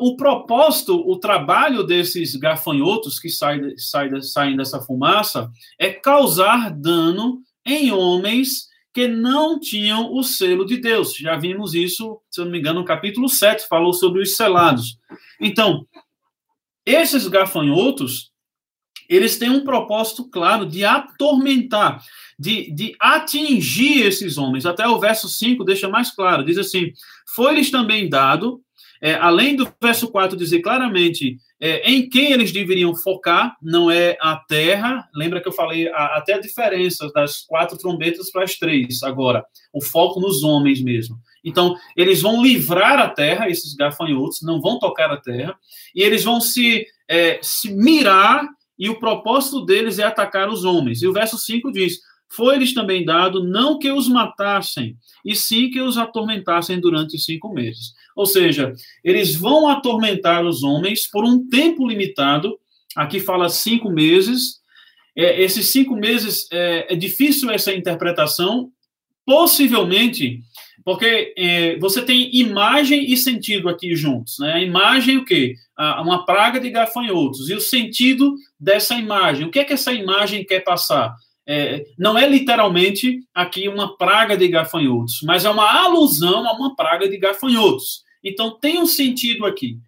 [0.00, 7.40] o propósito, o trabalho desses gafanhotos que saem, saem, saem dessa fumaça é causar dano
[7.64, 11.14] em homens que não tinham o selo de Deus.
[11.14, 14.98] Já vimos isso, se eu não me engano, no capítulo 7, falou sobre os selados.
[15.40, 15.86] Então,
[16.84, 18.32] esses gafanhotos,
[19.08, 22.02] eles têm um propósito claro de atormentar,
[22.38, 24.66] de, de atingir esses homens.
[24.66, 26.92] Até o verso 5 deixa mais claro, diz assim,
[27.26, 28.62] foi-lhes também dado
[29.00, 34.16] é, além do verso 4 dizer claramente é, em quem eles deveriam focar, não é
[34.20, 35.08] a terra.
[35.12, 39.44] Lembra que eu falei a, até a diferença das quatro trombetas para as três, agora.
[39.72, 41.18] O foco nos homens mesmo.
[41.44, 45.56] Então, eles vão livrar a terra, esses gafanhotos, não vão tocar a terra,
[45.94, 48.46] e eles vão se, é, se mirar,
[48.78, 51.02] e o propósito deles é atacar os homens.
[51.02, 51.98] E o verso 5 diz:
[52.30, 57.94] Foi-lhes também dado não que os matassem, e sim que os atormentassem durante cinco meses.
[58.14, 62.58] Ou seja, eles vão atormentar os homens por um tempo limitado.
[62.96, 64.58] Aqui fala cinco meses.
[65.16, 68.70] É, esses cinco meses é, é, difícil essa interpretação,
[69.24, 70.40] possivelmente,
[70.84, 74.38] porque é, você tem imagem e sentido aqui juntos.
[74.38, 74.52] Né?
[74.52, 75.54] A imagem, o quê?
[76.02, 77.48] uma praga de gafanhotos.
[77.48, 79.46] E o sentido dessa imagem.
[79.46, 81.14] O que é que essa imagem quer passar?
[81.50, 86.76] É, não é literalmente aqui uma praga de gafanhotos, mas é uma alusão a uma
[86.76, 88.02] praga de gafanhotos.
[88.22, 89.78] Então, tem um sentido aqui.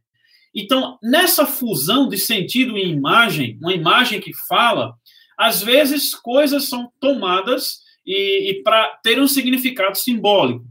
[0.54, 4.94] Então, nessa fusão de sentido e imagem, uma imagem que fala,
[5.36, 10.64] às vezes coisas são tomadas e, e para ter um significado simbólico.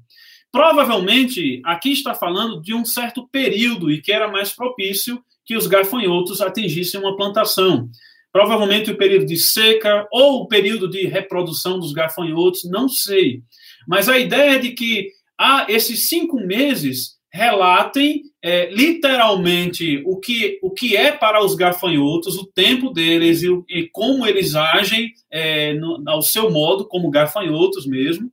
[0.52, 5.68] Provavelmente, aqui está falando de um certo período e que era mais propício que os
[5.68, 7.90] gafanhotos atingissem uma plantação.
[8.32, 13.42] Provavelmente o período de seca ou o período de reprodução dos gafanhotos, não sei.
[13.88, 20.60] Mas a ideia é de que há esses cinco meses relatem é, literalmente o que,
[20.64, 25.74] o que é para os gafanhotos, o tempo deles e, e como eles agem é,
[25.74, 28.32] no, ao seu modo, como gafanhotos mesmo,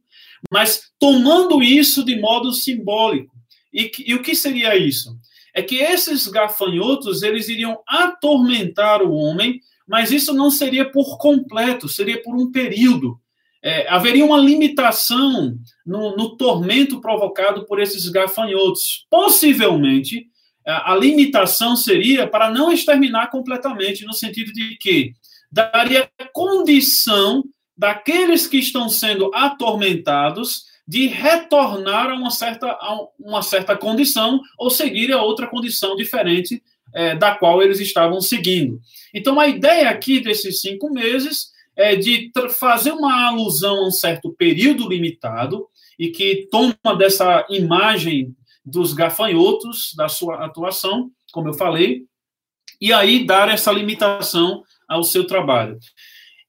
[0.51, 3.35] mas tomando isso de modo simbólico.
[3.73, 5.17] E, e o que seria isso?
[5.55, 11.89] É que esses gafanhotos eles iriam atormentar o homem, mas isso não seria por completo,
[11.89, 13.21] seria por um período
[13.67, 19.05] é, haveria uma limitação no, no, tormento provocado por esses gafanhotos.
[19.11, 20.29] Possivelmente,
[20.65, 25.15] a, a limitação seria para não exterminar completamente, no sentido de que
[25.51, 27.43] daria condição
[27.77, 34.71] daqueles que estão sendo atormentados de retornar a uma certa, a uma certa condição ou
[34.71, 36.63] seguir a outra condição diferente
[36.97, 38.81] é, da qual eles estavam seguindo.
[39.13, 44.33] Então, a ideia aqui desses cinco meses é, de fazer uma alusão a um certo
[44.33, 45.67] período limitado
[45.99, 48.35] e que toma dessa imagem
[48.65, 52.05] dos gafanhotos da sua atuação, como eu falei,
[52.81, 55.79] e aí dar essa limitação ao seu trabalho.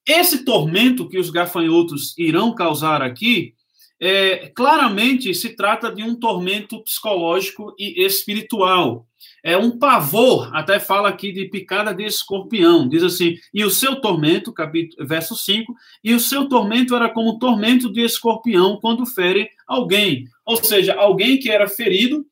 [0.05, 3.53] Esse tormento que os gafanhotos irão causar aqui,
[3.99, 9.06] é, claramente se trata de um tormento psicológico e espiritual
[9.47, 12.85] é um pavor, até fala aqui de picada de escorpião.
[12.85, 15.73] Diz assim: e o seu tormento, capítulo, verso 5,
[16.03, 20.25] e o seu tormento era como tormento de escorpião quando fere alguém.
[20.45, 22.25] Ou seja, alguém que era ferido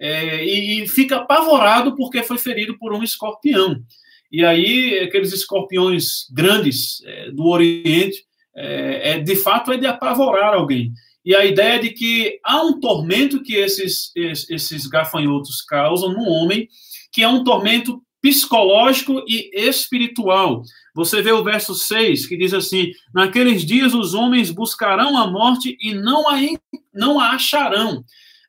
[0.00, 3.76] é, e, e, fica apavorado porque foi ferido por um escorpião.
[4.32, 10.54] E aí, aqueles escorpiões grandes é, do Oriente, é, é, de fato, é de apavorar
[10.54, 10.90] alguém.
[11.26, 16.68] E a ideia de que há um tormento que esses, esses gafanhotos causam no homem,
[17.10, 20.62] que é um tormento psicológico e espiritual.
[20.94, 25.76] Você vê o verso 6, que diz assim: Naqueles dias os homens buscarão a morte
[25.80, 26.36] e não a,
[26.94, 28.04] não a acharão.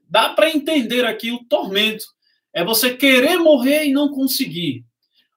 [0.07, 2.05] Dá para entender aqui o tormento.
[2.53, 4.85] É você querer morrer e não conseguir.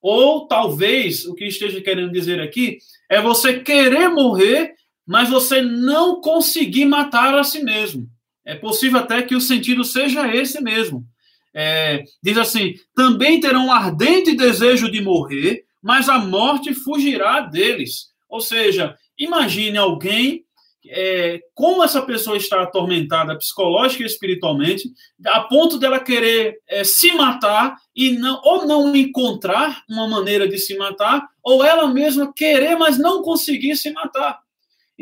[0.03, 2.79] Ou talvez o que esteja querendo dizer aqui
[3.11, 4.75] é você querer morrer,
[5.07, 8.09] mas você não conseguir matar a si mesmo.
[8.45, 11.05] É possível até que o sentido seja esse mesmo.
[11.55, 18.11] É, diz assim: também terão um ardente desejo de morrer, mas a morte fugirá deles.
[18.29, 20.45] Ou seja, imagine alguém
[20.89, 24.91] é, como essa pessoa está atormentada psicológica e espiritualmente,
[25.27, 30.59] a ponto dela querer é, se matar e não, ou não encontrar uma maneira de
[30.59, 34.39] se matar, ou ela mesma querer, mas não conseguir se matar.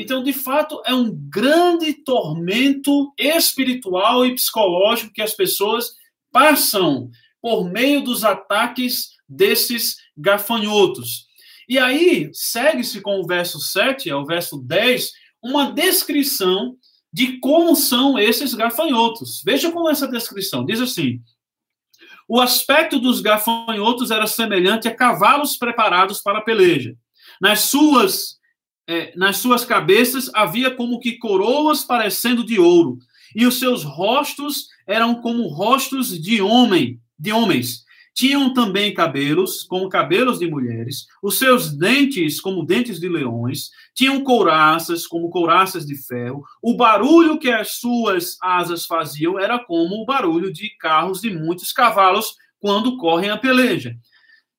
[0.00, 5.90] Então, de fato, é um grande tormento espiritual e psicológico que as pessoas
[6.30, 7.10] passam
[7.42, 11.26] por meio dos ataques desses gafanhotos.
[11.68, 15.10] E aí, segue-se com o verso 7 ao verso 10,
[15.42, 16.76] uma descrição
[17.12, 19.42] de como são esses gafanhotos.
[19.44, 21.20] Veja como é essa descrição diz assim:
[22.28, 26.94] o aspecto dos gafanhotos era semelhante a cavalos preparados para a peleja.
[27.40, 28.37] Nas suas,
[28.88, 32.98] é, nas suas cabeças havia como que coroas parecendo de ouro,
[33.36, 37.86] e os seus rostos eram como rostos de homem, de homens.
[38.14, 44.24] Tinham também cabelos, como cabelos de mulheres, os seus dentes, como dentes de leões, tinham
[44.24, 46.42] couraças, como couraças de ferro.
[46.60, 51.72] O barulho que as suas asas faziam era como o barulho de carros de muitos
[51.72, 53.94] cavalos quando correm a peleja.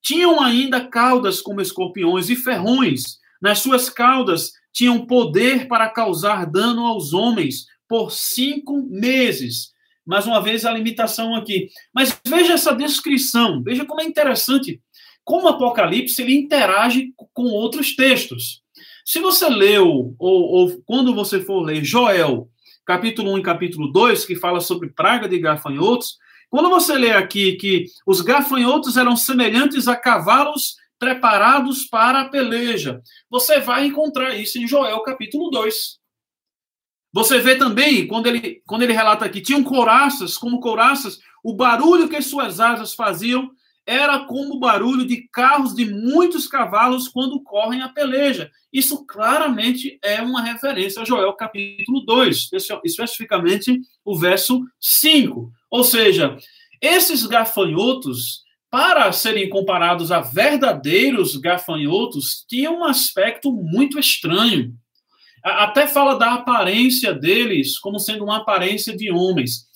[0.01, 3.19] Tinham ainda caudas como escorpiões e ferrões.
[3.41, 9.71] Nas suas caudas tinham poder para causar dano aos homens por cinco meses
[10.05, 11.69] mais uma vez a limitação aqui.
[11.93, 14.81] Mas veja essa descrição, veja como é interessante
[15.29, 18.63] como o Apocalipse ele interage com outros textos.
[19.05, 22.49] Se você leu, ou, ou quando você for ler Joel,
[22.83, 26.17] capítulo 1 e capítulo 2, que fala sobre praga de gafanhotos,
[26.49, 33.01] quando você lê aqui que os gafanhotos eram semelhantes a cavalos preparados para a peleja,
[33.29, 35.97] você vai encontrar isso em Joel capítulo 2.
[37.11, 42.09] Você vê também, quando ele, quando ele relata aqui, tinham couraças, como couraças, o barulho
[42.09, 43.49] que suas asas faziam
[43.89, 48.51] era como o barulho de carros de muitos cavalos quando correm a peleja.
[48.71, 52.51] Isso claramente é uma referência a Joel capítulo 2,
[52.83, 55.51] especificamente o verso 5.
[55.71, 56.37] Ou seja,
[56.79, 64.73] esses gafanhotos, para serem comparados a verdadeiros gafanhotos, tinham um aspecto muito estranho.
[65.43, 69.67] Até fala da aparência deles como sendo uma aparência de homens.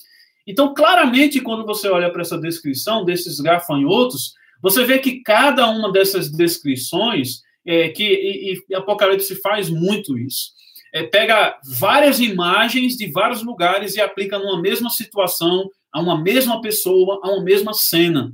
[0.46, 5.90] Então, claramente, quando você olha para essa descrição desses gafanhotos, você vê que cada uma
[5.90, 10.52] dessas descrições, é, que e, e Apocalipse faz muito isso,
[10.92, 16.60] é, pega várias imagens de vários lugares e aplica numa mesma situação, a uma mesma
[16.60, 18.32] pessoa, a uma mesma cena.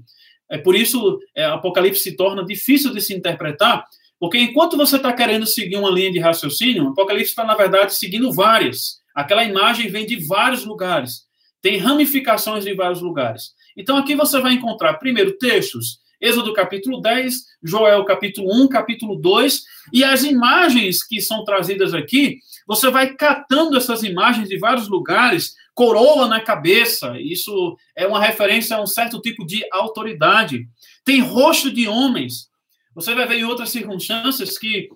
[0.51, 3.87] É por isso é, Apocalipse se torna difícil de se interpretar,
[4.19, 7.95] porque enquanto você está querendo seguir uma linha de raciocínio, o Apocalipse está, na verdade,
[7.95, 9.01] seguindo várias.
[9.15, 11.23] Aquela imagem vem de vários lugares,
[11.63, 13.55] tem ramificações de vários lugares.
[13.77, 19.63] Então, aqui você vai encontrar, primeiro, textos, Êxodo capítulo 10, Joel capítulo 1, capítulo 2,
[19.93, 25.55] e as imagens que são trazidas aqui, você vai catando essas imagens de vários lugares,
[25.75, 30.67] coroa na cabeça, isso é uma referência a um certo tipo de autoridade.
[31.05, 32.49] Tem rosto de homens,
[32.95, 34.89] você vai ver em outras circunstâncias que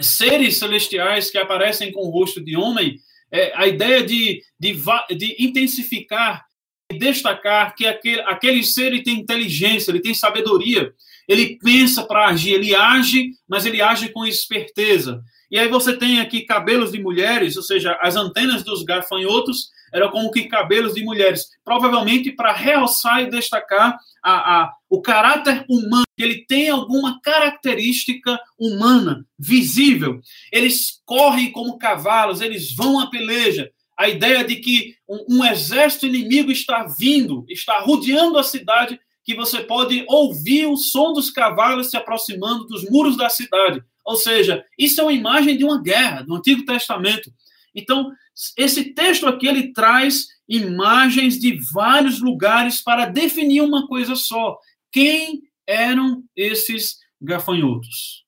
[0.00, 2.98] seres celestiais que aparecem com o rosto de homem,
[3.30, 4.76] é, a ideia de, de,
[5.16, 6.44] de intensificar
[6.92, 10.92] e destacar que aquele, aquele ser ele tem inteligência, ele tem sabedoria,
[11.26, 15.22] ele pensa para agir, ele age, mas ele age com esperteza.
[15.50, 20.10] E aí você tem aqui cabelos de mulheres, ou seja, as antenas dos gafanhotos eram
[20.10, 26.04] como que cabelos de mulheres, provavelmente para realçar e destacar a, a, o caráter humano,
[26.16, 30.20] que ele tem alguma característica humana visível.
[30.50, 33.70] Eles correm como cavalos, eles vão à peleja.
[33.96, 39.36] A ideia de que um, um exército inimigo está vindo, está rodeando a cidade, que
[39.36, 43.80] você pode ouvir o som dos cavalos se aproximando dos muros da cidade.
[44.04, 47.32] Ou seja, isso é uma imagem de uma guerra, do Antigo Testamento.
[47.74, 48.12] Então,
[48.56, 54.58] esse texto aqui ele traz imagens de vários lugares para definir uma coisa só:
[54.92, 58.24] quem eram esses gafanhotos?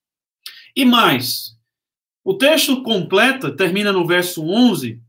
[0.75, 1.57] E mais,
[2.25, 5.01] o texto completa, termina no verso 11,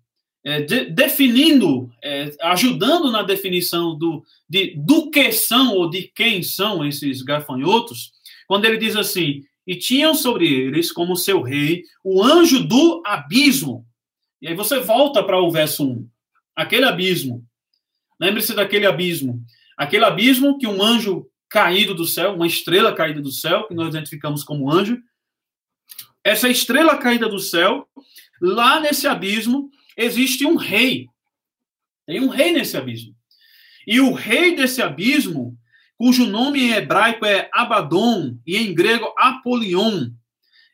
[0.43, 6.41] é, de, definindo, é, ajudando na definição do, de, do que são ou de quem
[6.41, 8.11] são esses gafanhotos,
[8.47, 13.85] quando ele diz assim: e tinham sobre eles como seu rei o anjo do abismo.
[14.41, 16.09] E aí você volta para o verso 1.
[16.55, 17.45] Aquele abismo.
[18.19, 19.43] Lembre-se daquele abismo.
[19.77, 23.89] Aquele abismo que um anjo caído do céu, uma estrela caída do céu, que nós
[23.89, 24.99] identificamos como anjo.
[26.23, 27.87] Essa estrela caída do céu,
[28.41, 31.07] lá nesse abismo, existe um rei.
[32.05, 33.15] Tem um rei nesse abismo.
[33.85, 35.57] E o rei desse abismo,
[35.97, 40.09] cujo nome em hebraico é Abaddon e em grego Apolion.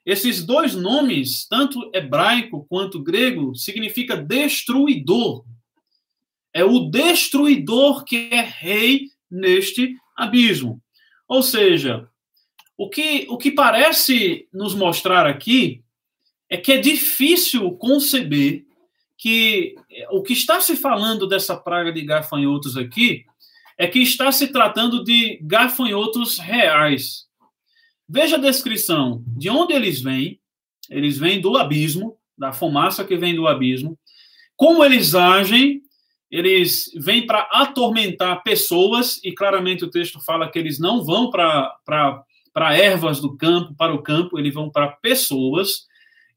[0.06, 5.46] Esses dois nomes, tanto hebraico quanto grego, significa destruidor.
[6.54, 10.82] É o destruidor que é rei neste abismo.
[11.28, 12.08] Ou seja,
[12.78, 15.84] o que, o que parece nos mostrar aqui
[16.50, 18.66] é que é difícil conceber
[19.18, 19.76] que
[20.12, 23.26] o que está se falando dessa praga de gafanhotos aqui
[23.78, 27.26] é que está se tratando de gafanhotos reais.
[28.14, 30.40] Veja a descrição de onde eles vêm.
[30.88, 33.98] Eles vêm do abismo, da fumaça que vem do abismo.
[34.56, 35.82] Como eles agem,
[36.30, 42.76] eles vêm para atormentar pessoas, e claramente o texto fala que eles não vão para
[42.76, 45.88] ervas do campo, para o campo, eles vão para pessoas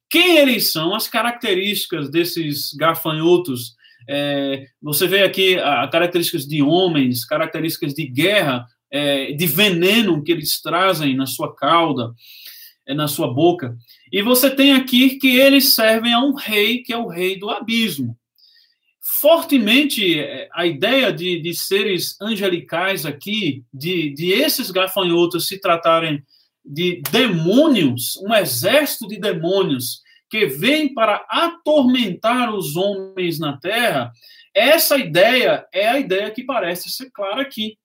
[0.09, 3.75] quem eles são, as características desses gafanhotos.
[4.09, 8.67] É, você vê aqui a, características de homens, características de guerra,
[8.97, 12.15] é, de veneno que eles trazem na sua cauda,
[12.87, 13.77] é, na sua boca.
[14.11, 17.51] E você tem aqui que eles servem a um rei, que é o rei do
[17.51, 18.17] abismo.
[19.21, 26.23] Fortemente, é, a ideia de, de seres angelicais aqui, de, de esses gafanhotos se tratarem
[26.65, 34.11] de demônios, um exército de demônios que vem para atormentar os homens na terra,
[34.55, 37.79] essa ideia é a ideia que parece ser clara aqui.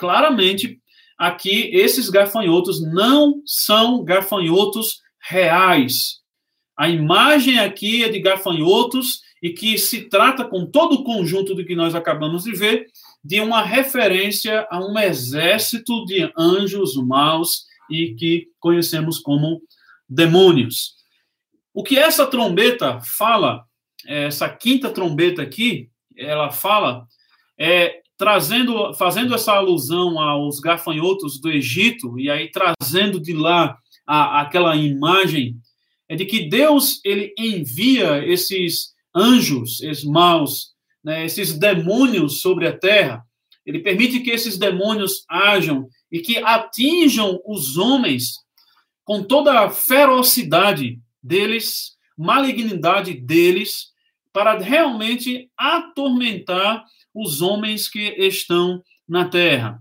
[0.00, 0.80] Claramente,
[1.18, 6.20] aqui, esses gafanhotos não são gafanhotos reais.
[6.74, 11.66] A imagem aqui é de gafanhotos e que se trata, com todo o conjunto do
[11.66, 12.86] que nós acabamos de ver,
[13.22, 19.60] de uma referência a um exército de anjos maus e que conhecemos como
[20.08, 20.94] demônios.
[21.74, 23.66] O que essa trombeta fala,
[24.06, 27.06] essa quinta trombeta aqui, ela fala,
[27.58, 34.42] é trazendo, fazendo essa alusão aos gafanhotos do Egito e aí trazendo de lá a,
[34.42, 35.56] aquela imagem
[36.06, 42.76] é de que Deus ele envia esses anjos, esses maus, né, esses demônios sobre a
[42.76, 43.24] terra.
[43.64, 48.34] Ele permite que esses demônios ajam e que atinjam os homens
[49.02, 53.86] com toda a ferocidade deles, malignidade deles,
[54.30, 56.84] para realmente atormentar
[57.14, 59.80] os homens que estão na terra.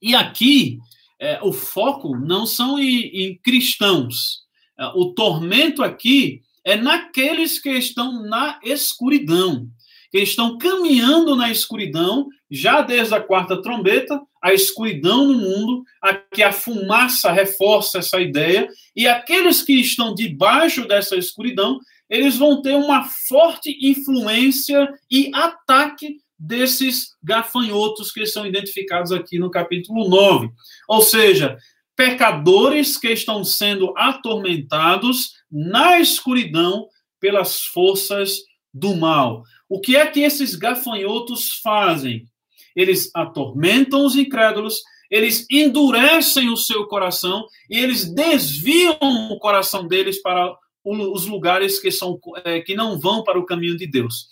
[0.00, 0.78] E aqui,
[1.20, 4.42] é, o foco não são em, em cristãos.
[4.78, 9.68] É, o tormento aqui é naqueles que estão na escuridão,
[10.10, 16.14] que estão caminhando na escuridão, já desde a quarta trombeta, a escuridão no mundo, a
[16.14, 21.78] que a fumaça reforça essa ideia, e aqueles que estão debaixo dessa escuridão,
[22.10, 29.48] eles vão ter uma forte influência e ataque desses gafanhotos que são identificados aqui no
[29.48, 30.50] capítulo 9.
[30.88, 31.56] Ou seja,
[31.96, 36.88] pecadores que estão sendo atormentados na escuridão
[37.20, 38.38] pelas forças
[38.74, 39.44] do mal.
[39.68, 42.26] O que é que esses gafanhotos fazem?
[42.74, 48.98] Eles atormentam os incrédulos, eles endurecem o seu coração e eles desviam
[49.30, 50.52] o coração deles para
[50.84, 54.26] os lugares que, são, é, que não vão para o caminho de Deus.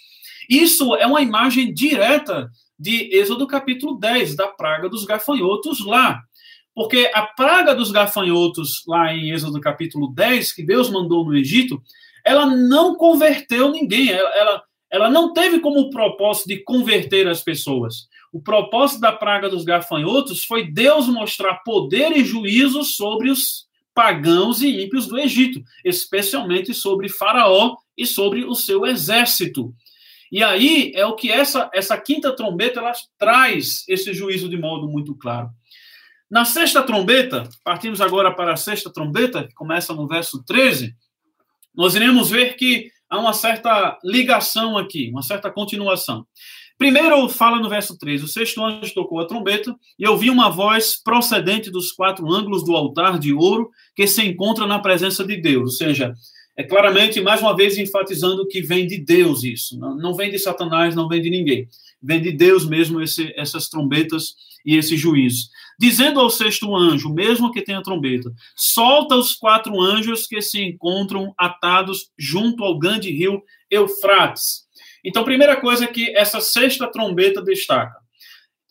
[0.48, 6.20] Isso é uma imagem direta de Êxodo capítulo 10, da praga dos gafanhotos lá.
[6.74, 11.82] Porque a praga dos gafanhotos, lá em Êxodo capítulo 10, que Deus mandou no Egito,
[12.24, 18.08] ela não converteu ninguém, ela, ela ela não teve como propósito de converter as pessoas.
[18.32, 24.62] O propósito da praga dos gafanhotos foi Deus mostrar poder e juízo sobre os pagãos
[24.62, 29.72] e ímpios do Egito, especialmente sobre Faraó e sobre o seu exército.
[30.30, 34.88] E aí é o que essa, essa quinta trombeta ela traz esse juízo de modo
[34.88, 35.50] muito claro.
[36.30, 40.94] Na sexta trombeta, partimos agora para a sexta trombeta, que começa no verso 13,
[41.74, 46.24] nós iremos ver que há uma certa ligação aqui, uma certa continuação.
[46.78, 50.48] Primeiro, fala no verso 3: O sexto anjo tocou a trombeta, e eu vi uma
[50.48, 55.36] voz procedente dos quatro ângulos do altar de ouro que se encontra na presença de
[55.36, 55.62] Deus.
[55.62, 56.14] Ou seja,
[56.60, 59.78] é claramente, mais uma vez, enfatizando que vem de Deus isso.
[59.78, 61.66] Não, não vem de Satanás, não vem de ninguém.
[62.02, 64.34] Vem de Deus mesmo esse, essas trombetas
[64.64, 65.48] e esse juízo.
[65.78, 71.32] Dizendo ao sexto anjo, mesmo que tenha trombeta, solta os quatro anjos que se encontram
[71.38, 74.66] atados junto ao grande rio Eufrates.
[75.02, 77.96] Então, primeira coisa que essa sexta trombeta destaca.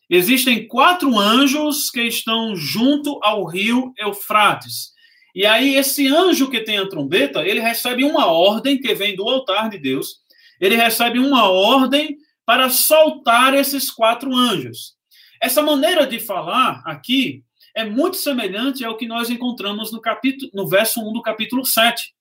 [0.08, 4.92] Existem quatro anjos que estão junto ao rio Eufrates.
[5.40, 9.24] E aí, esse anjo que tem a trombeta, ele recebe uma ordem que vem do
[9.24, 10.18] altar de Deus.
[10.60, 14.96] Ele recebe uma ordem para soltar esses quatro anjos.
[15.42, 17.42] Essa maneira de falar aqui
[17.74, 22.14] é muito semelhante ao que nós encontramos no capítulo, no verso 1 do capítulo 7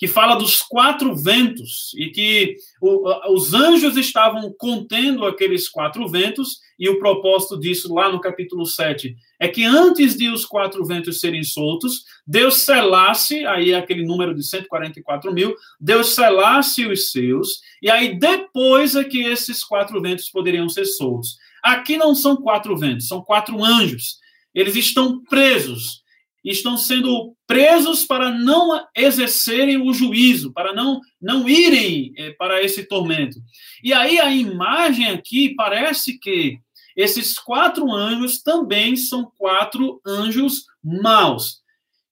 [0.00, 6.58] que fala dos quatro ventos e que o, os anjos estavam contendo aqueles quatro ventos,
[6.78, 11.20] e o propósito disso lá no capítulo 7 é que antes de os quatro ventos
[11.20, 17.90] serem soltos, Deus selasse, aí aquele número de 144 mil, Deus selasse os seus, e
[17.90, 21.36] aí depois é que esses quatro ventos poderiam ser soltos.
[21.62, 24.16] Aqui não são quatro ventos, são quatro anjos.
[24.54, 26.00] Eles estão presos
[26.44, 32.84] estão sendo presos para não exercerem o juízo, para não, não irem é, para esse
[32.84, 33.40] tormento.
[33.82, 36.60] E aí a imagem aqui parece que
[36.96, 41.56] esses quatro anjos também são quatro anjos maus,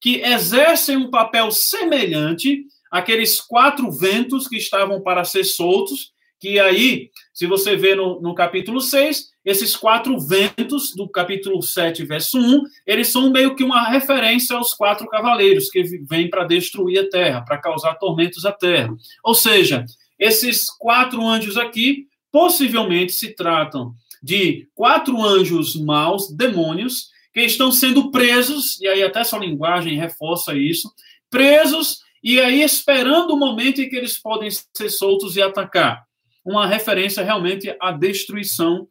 [0.01, 7.11] que exercem um papel semelhante àqueles quatro ventos que estavam para ser soltos, que aí,
[7.33, 12.65] se você vê no, no capítulo 6, esses quatro ventos do capítulo 7, verso 1,
[12.87, 17.41] eles são meio que uma referência aos quatro cavaleiros que vêm para destruir a terra,
[17.41, 18.95] para causar tormentos à terra.
[19.25, 19.87] Ou seja,
[20.19, 28.11] esses quatro anjos aqui possivelmente se tratam de quatro anjos maus, demônios, que estão sendo
[28.11, 30.93] presos, e aí até sua linguagem reforça isso,
[31.31, 36.05] presos e aí esperando o momento em que eles podem ser soltos e atacar.
[36.45, 38.87] Uma referência realmente à destruição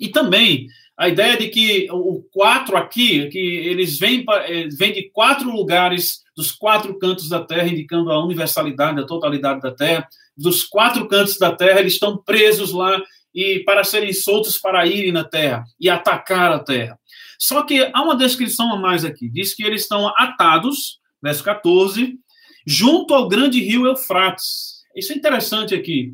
[0.00, 0.68] e também
[0.98, 6.24] a ideia de que o quatro aqui, que eles vêm, eh, vêm de quatro lugares
[6.36, 10.08] dos quatro cantos da Terra, indicando a universalidade, a totalidade da Terra.
[10.36, 13.00] Dos quatro cantos da Terra, eles estão presos lá
[13.32, 16.98] e para serem soltos para irem na Terra e atacar a Terra.
[17.38, 19.28] Só que há uma descrição a mais aqui.
[19.28, 22.18] Diz que eles estão atados, verso 14,
[22.66, 24.82] junto ao grande rio Eufrates.
[24.96, 26.12] Isso é interessante aqui,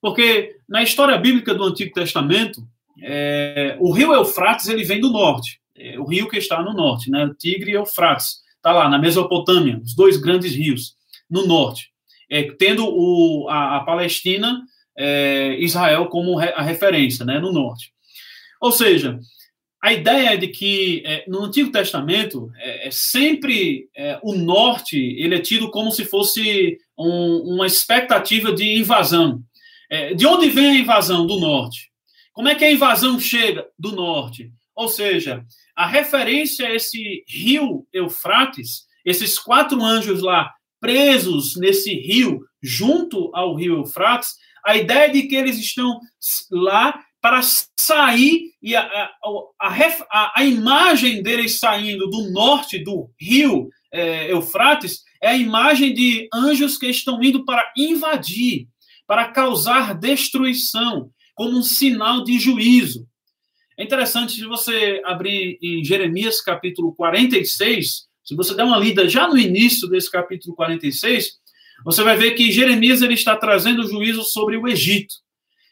[0.00, 2.62] porque na história bíblica do Antigo Testamento,
[3.02, 7.10] é, o rio Eufrates ele vem do norte, é, o rio que está no norte,
[7.10, 7.30] né?
[7.38, 10.94] Tigre e Eufrates, está lá na Mesopotâmia, os dois grandes rios
[11.28, 11.90] no norte,
[12.30, 14.62] é, tendo o, a, a Palestina,
[14.96, 17.38] é, Israel como re, a referência, né?
[17.38, 17.92] No norte.
[18.60, 19.18] Ou seja,
[19.82, 23.88] a ideia é de que é, no Antigo Testamento é, sempre
[24.22, 29.42] o norte ele é tido como se fosse um, uma expectativa de invasão.
[30.16, 31.89] De onde vem a invasão do norte?
[32.32, 34.52] Como é que a invasão chega do norte?
[34.74, 35.44] Ou seja,
[35.76, 43.54] a referência a esse rio Eufrates, esses quatro anjos lá presos nesse rio, junto ao
[43.54, 46.00] rio Eufrates, a ideia de que eles estão
[46.50, 47.40] lá para
[47.78, 49.68] sair e a, a,
[50.10, 56.28] a, a imagem deles saindo do norte do rio é, Eufrates é a imagem de
[56.32, 58.68] anjos que estão indo para invadir,
[59.06, 61.10] para causar destruição
[61.40, 63.08] como um sinal de juízo.
[63.78, 69.26] É interessante se você abrir em Jeremias capítulo 46, se você der uma lida já
[69.26, 71.38] no início desse capítulo 46,
[71.82, 75.14] você vai ver que Jeremias ele está trazendo juízo sobre o Egito.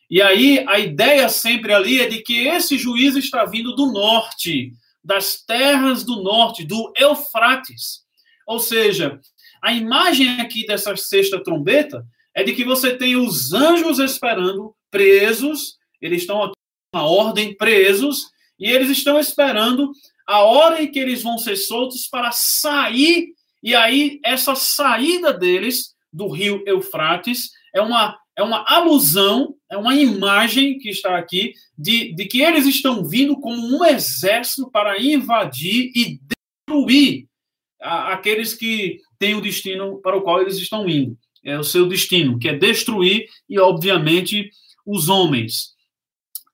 [0.08, 4.72] E aí a ideia sempre ali é de que esse juízo está vindo do norte,
[5.04, 8.04] das terras do norte, do Eufrates.
[8.46, 9.20] Ou seja,
[9.62, 15.76] a imagem aqui dessa sexta trombeta é de que você tem os anjos esperando presos,
[16.00, 16.52] eles estão
[16.94, 19.92] uma ordem presos, e eles estão esperando
[20.26, 23.28] a hora em que eles vão ser soltos para sair,
[23.62, 29.94] e aí essa saída deles do rio Eufrates é uma, é uma alusão, é uma
[29.94, 35.92] imagem que está aqui de, de que eles estão vindo como um exército para invadir
[35.94, 36.18] e
[36.68, 37.26] destruir
[37.80, 41.16] a, aqueles que têm o destino para o qual eles estão indo.
[41.44, 44.50] É o seu destino, que é destruir e, obviamente,
[44.88, 45.74] os homens.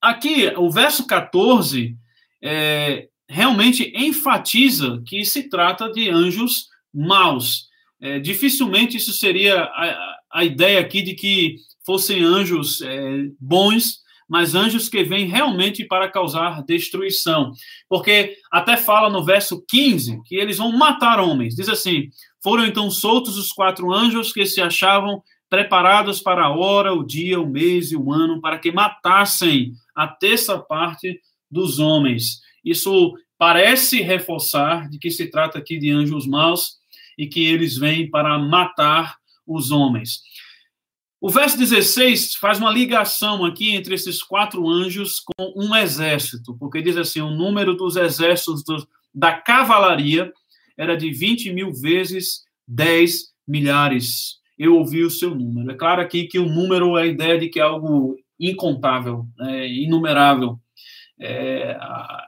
[0.03, 1.97] Aqui, o verso 14
[2.43, 7.69] é, realmente enfatiza que se trata de anjos maus.
[8.01, 11.57] É, dificilmente isso seria a, a, ideia aqui de que
[11.87, 17.53] fossem anjos é, bons, mas anjos que vêm realmente para causar destruição.
[17.89, 21.55] Porque até fala no verso 15 que eles vão matar homens.
[21.55, 22.09] Diz assim:
[22.43, 25.23] Foram então soltos os quatro anjos que se achavam
[25.55, 30.09] preparados para a hora, o dia, o mês e o ano, para que matassem a
[30.09, 32.41] terça parte dos homens.
[32.65, 36.79] Isso parece reforçar de que se trata aqui de anjos maus
[37.17, 39.15] e que eles vêm para matar
[39.47, 40.23] os homens.
[41.21, 46.83] O verso 16 faz uma ligação aqui entre esses quatro anjos com um exército, porque
[46.83, 50.33] diz assim: o número dos exércitos do, da cavalaria
[50.77, 54.43] era de 20 mil vezes 10 milhares.
[54.59, 55.71] Eu ouvi o seu número.
[55.71, 59.69] É claro aqui que o número é a ideia de que é algo incontável, é,
[59.69, 60.59] inumerável.
[61.21, 61.79] É,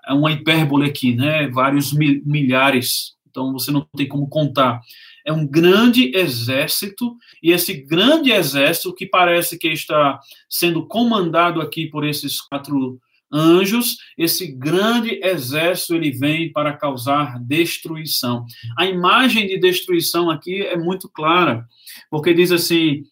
[0.07, 1.49] é uma hipérbole aqui, né?
[1.49, 3.17] Vários milhares.
[3.29, 4.81] Então você não tem como contar
[5.27, 11.89] é um grande exército, e esse grande exército, que parece que está sendo comandado aqui
[11.89, 13.01] por esses quatro
[13.33, 18.45] anjos, esse grande exército ele vem para causar destruição.
[18.79, 21.67] A imagem de destruição aqui é muito clara,
[22.11, 23.03] porque diz assim: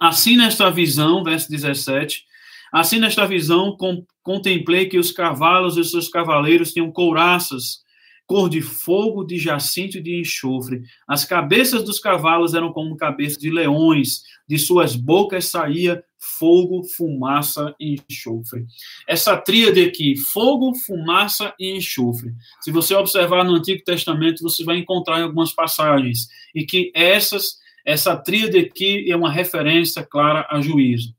[0.00, 2.24] assim nesta visão, verso 17,
[2.72, 3.76] assim nesta visão
[4.22, 7.86] contemplei que os cavalos e seus cavaleiros tinham couraças
[8.28, 10.82] cor de fogo, de jacinto e de enxofre.
[11.08, 17.74] As cabeças dos cavalos eram como cabeças de leões, de suas bocas saía fogo, fumaça
[17.78, 18.66] e enxofre.
[19.06, 22.32] Essa tríade aqui, fogo, fumaça e enxofre.
[22.60, 27.58] Se você observar no Antigo Testamento, você vai encontrar em algumas passagens e que essas
[27.88, 31.14] essa tríade aqui é uma referência clara a juízo.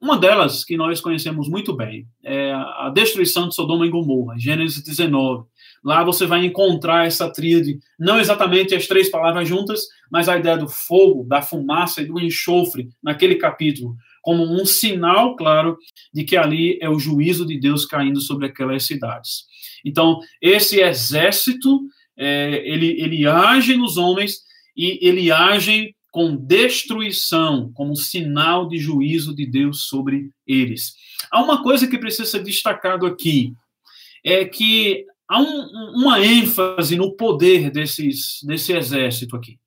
[0.00, 4.82] Uma delas, que nós conhecemos muito bem, é a destruição de Sodoma e Gomorra, Gênesis
[4.82, 5.44] 19.
[5.84, 10.56] Lá você vai encontrar essa tríade, não exatamente as três palavras juntas, mas a ideia
[10.56, 13.96] do fogo, da fumaça e do enxofre naquele capítulo,
[14.28, 15.78] como um sinal claro
[16.12, 19.46] de que ali é o juízo de Deus caindo sobre aquelas cidades.
[19.82, 21.80] Então, esse exército,
[22.14, 24.40] é, ele, ele age nos homens
[24.76, 30.92] e ele age com destruição, como sinal de juízo de Deus sobre eles.
[31.30, 33.54] Há uma coisa que precisa ser destacado aqui,
[34.22, 39.58] é que há um, uma ênfase no poder desses, desse exército aqui.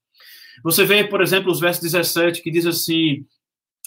[0.64, 3.26] Você vê, por exemplo, os versos 17, que diz assim: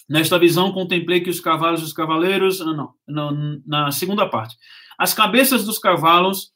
[0.07, 2.61] Nesta visão contemplei que os cavalos dos cavaleiros.
[2.61, 4.55] Ah, não, não, na segunda parte.
[4.97, 6.53] As cabeças dos cavalos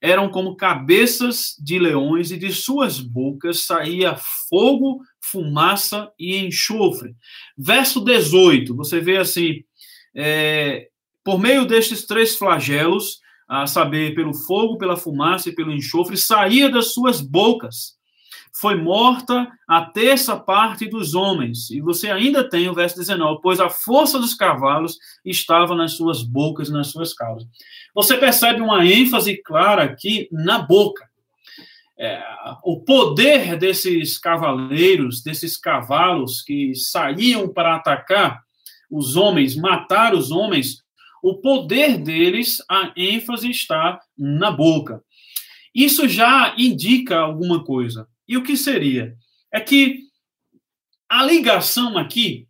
[0.00, 4.16] eram como cabeças de leões, e de suas bocas saía
[4.48, 7.14] fogo, fumaça e enxofre.
[7.56, 9.62] Verso 18, você vê assim:
[10.14, 10.88] é,
[11.24, 16.68] por meio destes três flagelos, a saber, pelo fogo, pela fumaça e pelo enxofre, saía
[16.68, 17.96] das suas bocas.
[18.54, 21.70] Foi morta a terça parte dos homens.
[21.70, 26.22] E você ainda tem o verso 19: pois a força dos cavalos estava nas suas
[26.22, 27.48] bocas e nas suas causas.
[27.94, 31.10] Você percebe uma ênfase clara aqui na boca.
[31.98, 32.22] É,
[32.64, 38.42] o poder desses cavaleiros, desses cavalos que saíam para atacar
[38.90, 40.82] os homens, matar os homens,
[41.22, 45.02] o poder deles, a ênfase está na boca.
[45.74, 48.08] Isso já indica alguma coisa.
[48.32, 49.14] E o que seria?
[49.52, 50.04] É que
[51.06, 52.48] a ligação aqui,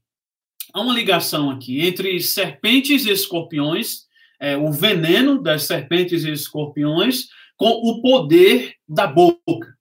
[0.73, 4.03] há uma ligação aqui entre serpentes e escorpiões,
[4.41, 7.27] é, o veneno das serpentes e escorpiões,
[7.57, 9.77] com o poder da boca.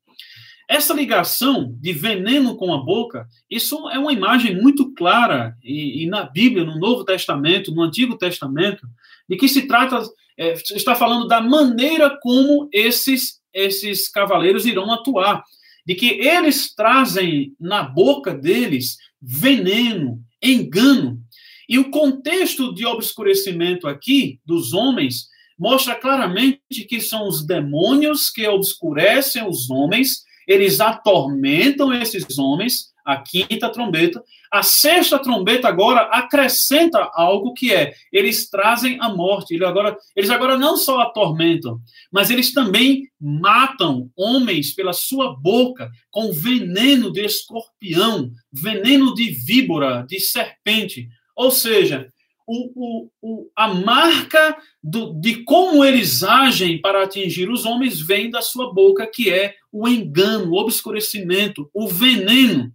[0.68, 6.08] Essa ligação de veneno com a boca, isso é uma imagem muito clara, e, e
[6.08, 8.88] na Bíblia, no Novo Testamento, no Antigo Testamento,
[9.30, 10.02] de que se trata,
[10.36, 15.44] é, está falando da maneira como esses, esses cavaleiros irão atuar,
[15.92, 21.20] de que eles trazem na boca deles veneno, engano.
[21.68, 25.28] E o contexto de obscurecimento aqui dos homens
[25.60, 33.18] mostra claramente que são os demônios que obscurecem os homens eles atormentam esses homens, a
[33.18, 34.24] quinta trombeta.
[34.52, 39.54] A sexta trombeta agora acrescenta algo que é, eles trazem a morte.
[39.54, 41.80] Eles agora, eles agora não só atormentam,
[42.12, 50.06] mas eles também matam homens pela sua boca com veneno de escorpião, veneno de víbora,
[50.08, 51.08] de serpente.
[51.36, 52.12] Ou seja,
[52.48, 58.30] o, o, o, a marca do, de como eles agem para atingir os homens vem
[58.30, 62.74] da sua boca, que é o engano, o obscurecimento, o veneno.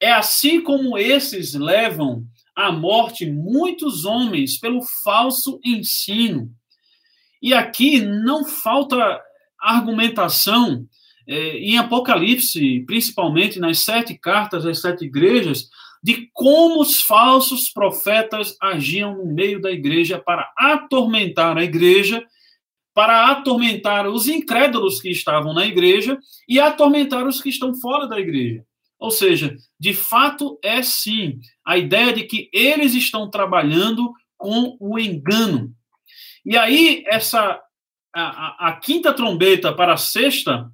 [0.00, 2.24] É assim como esses levam
[2.56, 6.50] à morte muitos homens pelo falso ensino.
[7.42, 9.20] E aqui não falta
[9.60, 10.86] argumentação.
[11.26, 15.68] É, em Apocalipse, principalmente nas sete cartas às sete igrejas,
[16.02, 22.24] de como os falsos profetas agiam no meio da igreja para atormentar a igreja,
[22.94, 28.18] para atormentar os incrédulos que estavam na igreja e atormentar os que estão fora da
[28.18, 28.64] igreja.
[29.00, 34.98] Ou seja, de fato é sim a ideia de que eles estão trabalhando com o
[34.98, 35.74] engano.
[36.44, 37.58] E aí, essa
[38.14, 40.70] a, a, a quinta trombeta para a sexta,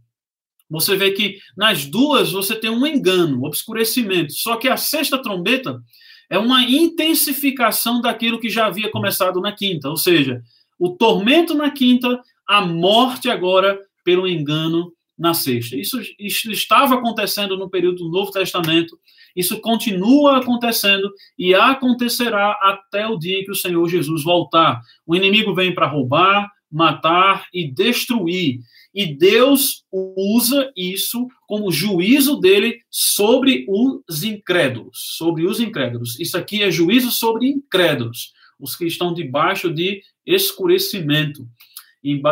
[0.68, 4.32] você vê que nas duas você tem um engano, um obscurecimento.
[4.32, 5.80] Só que a sexta trombeta
[6.28, 9.88] é uma intensificação daquilo que já havia começado na quinta.
[9.88, 10.42] Ou seja,
[10.78, 15.76] o tormento na quinta, a morte agora pelo engano na sexta.
[15.76, 18.98] Isso, isso estava acontecendo no período do Novo Testamento,
[19.34, 24.80] isso continua acontecendo e acontecerá até o dia que o Senhor Jesus voltar.
[25.06, 28.60] O inimigo vem para roubar, matar e destruir.
[28.94, 36.18] E Deus usa isso como juízo dele sobre os incrédulos, sobre os incrédulos.
[36.18, 41.46] Isso aqui é juízo sobre incrédulos, os que estão debaixo de escurecimento,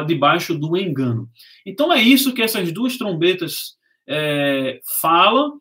[0.06, 1.28] debaixo do engano.
[1.66, 5.60] Então é isso que essas duas trombetas é, falam,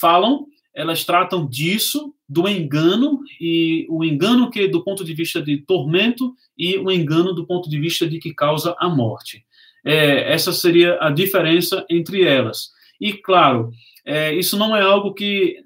[0.00, 5.58] falam, elas tratam disso, do engano, e o engano que do ponto de vista de
[5.58, 9.44] tormento e o engano do ponto de vista de que causa a morte.
[9.84, 12.70] É, essa seria a diferença entre elas.
[13.00, 13.70] E, claro,
[14.04, 15.58] é, isso não é algo que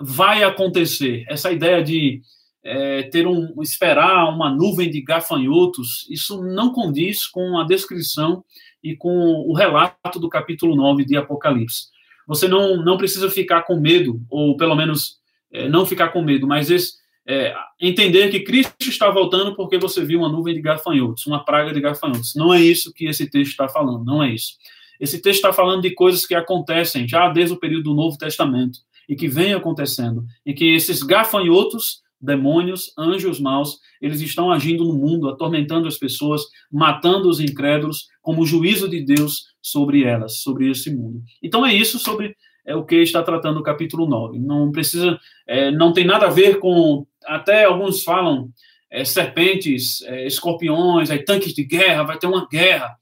[0.00, 1.24] vai acontecer.
[1.28, 2.20] Essa ideia de
[2.68, 8.44] é, ter um esperar uma nuvem de gafanhotos, isso não condiz com a descrição
[8.84, 9.08] e com
[9.48, 11.86] o relato do capítulo 9 de Apocalipse.
[12.26, 15.16] Você não, não precisa ficar com medo, ou pelo menos
[15.50, 20.04] é, não ficar com medo, mas esse, é, entender que Cristo está voltando porque você
[20.04, 22.34] viu uma nuvem de gafanhotos, uma praga de gafanhotos.
[22.34, 24.52] Não é isso que esse texto está falando, não é isso.
[25.00, 28.80] Esse texto está falando de coisas que acontecem já desde o período do Novo Testamento
[29.08, 34.94] e que vem acontecendo, e que esses gafanhotos demônios, anjos maus, eles estão agindo no
[34.94, 40.94] mundo, atormentando as pessoas, matando os incrédulos, como juízo de Deus sobre elas, sobre esse
[40.94, 41.22] mundo.
[41.42, 44.38] Então é isso sobre é, o que está tratando o capítulo 9.
[44.38, 48.50] Não precisa, é, não tem nada a ver com, até alguns falam,
[48.90, 52.96] é, serpentes, é, escorpiões, aí tanques de guerra, vai ter uma guerra.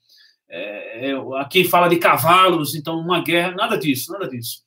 [0.49, 4.61] É, é, aqui fala de cavalos, então uma guerra, nada disso, nada disso.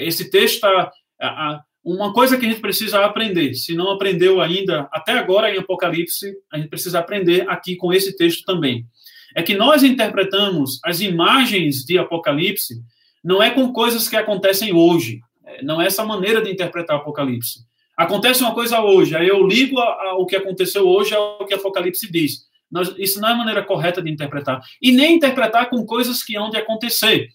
[0.00, 1.64] esse texto está
[1.94, 6.34] uma coisa que a gente precisa aprender, se não aprendeu ainda, até agora em Apocalipse,
[6.52, 8.84] a gente precisa aprender aqui com esse texto também.
[9.34, 12.82] É que nós interpretamos as imagens de Apocalipse
[13.24, 15.20] não é com coisas que acontecem hoje.
[15.44, 17.60] É, não é essa maneira de interpretar Apocalipse.
[17.96, 22.46] Acontece uma coisa hoje, aí eu ligo ao que aconteceu hoje ao que Apocalipse diz.
[22.70, 24.60] Nós, isso não é a maneira correta de interpretar.
[24.80, 27.28] E nem interpretar com coisas que hão de acontecer.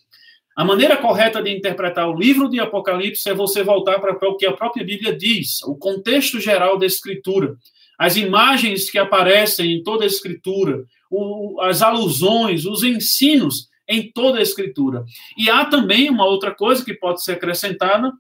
[0.56, 4.46] A maneira correta de interpretar o livro de Apocalipse é você voltar para o que
[4.46, 7.56] a própria Bíblia diz, o contexto geral da Escritura,
[7.98, 14.40] as imagens que aparecem em toda a Escritura, o, as alusões, os ensinos em toda
[14.40, 15.04] a Escritura.
[15.38, 18.12] E há também uma outra coisa que pode ser acrescentada,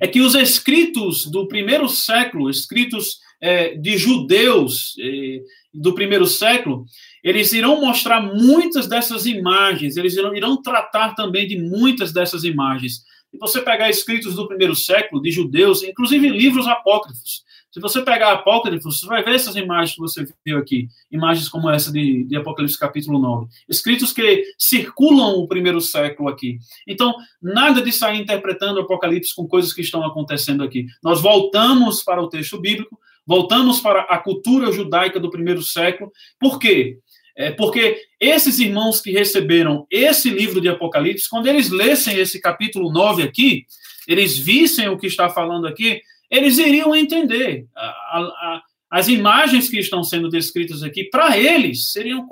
[0.00, 5.40] é que os escritos do primeiro século, escritos é, de judeus é,
[5.72, 6.84] do primeiro século,
[7.22, 13.04] eles irão mostrar muitas dessas imagens, eles irão, irão tratar também de muitas dessas imagens.
[13.30, 18.32] Se você pegar escritos do primeiro século, de judeus, inclusive livros apócrifos, se você pegar
[18.32, 22.36] apócrifos, você vai ver essas imagens que você viu aqui, imagens como essa de, de
[22.36, 26.58] Apocalipse capítulo 9, escritos que circulam o primeiro século aqui.
[26.88, 30.86] Então, nada de sair interpretando Apocalipse com coisas que estão acontecendo aqui.
[31.00, 36.10] Nós voltamos para o texto bíblico, voltamos para a cultura judaica do primeiro século,
[36.40, 36.98] por quê?
[37.36, 42.92] É porque esses irmãos que receberam esse livro de Apocalipse, quando eles lessem esse capítulo
[42.92, 43.64] 9 aqui,
[44.06, 46.00] eles vissem o que está falando aqui,
[46.30, 47.66] eles iriam entender.
[47.76, 52.26] A, a, as imagens que estão sendo descritas aqui, para eles, seriam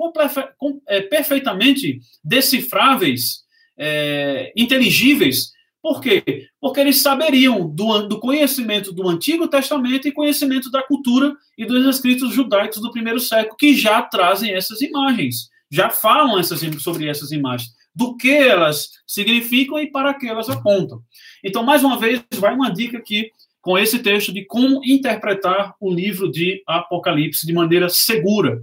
[0.87, 3.43] é, perfeitamente decifráveis,
[3.77, 5.53] é, inteligíveis.
[5.81, 6.47] Por quê?
[6.59, 11.85] Porque eles saberiam do, do, conhecimento do Antigo Testamento e conhecimento da cultura e dos
[11.95, 17.31] escritos judaicos do primeiro século, que já trazem essas imagens, já falam essas, sobre essas
[17.31, 21.01] imagens, do que elas significam e para que elas apontam.
[21.43, 25.89] Então, mais uma vez, vai uma dica aqui com esse texto de como interpretar o
[25.89, 28.61] livro de Apocalipse de maneira segura,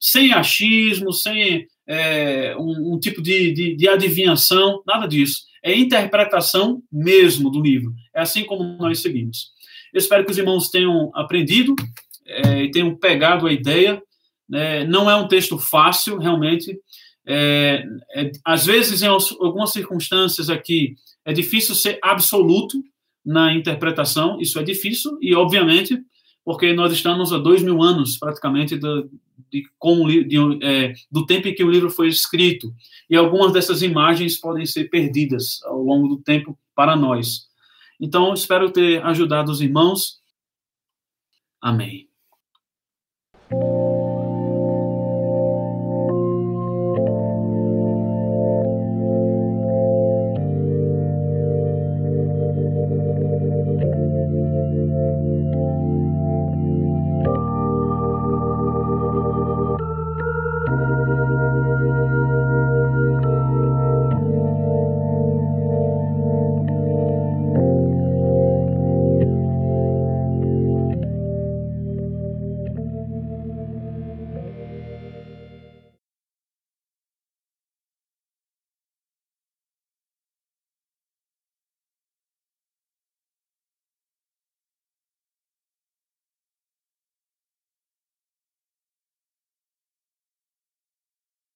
[0.00, 6.80] sem achismo, sem é, um, um, tipo de, de, de adivinhação, nada disso é interpretação
[6.92, 7.92] mesmo do livro.
[8.14, 9.50] É assim como nós seguimos.
[9.92, 11.74] Eu espero que os irmãos tenham aprendido
[12.24, 14.00] é, e tenham pegado a ideia.
[14.52, 16.78] É, não é um texto fácil, realmente.
[17.26, 20.94] É, é, às vezes, em algumas circunstâncias aqui,
[21.24, 22.80] é difícil ser absoluto,
[23.26, 26.00] na interpretação, isso é difícil, e obviamente,
[26.44, 29.10] porque nós estamos há dois mil anos, praticamente, do,
[29.50, 32.74] de como, de, é, do tempo em que o livro foi escrito,
[33.08, 37.46] e algumas dessas imagens podem ser perdidas ao longo do tempo para nós.
[38.00, 40.20] Então, espero ter ajudado os irmãos.
[41.60, 42.08] Amém.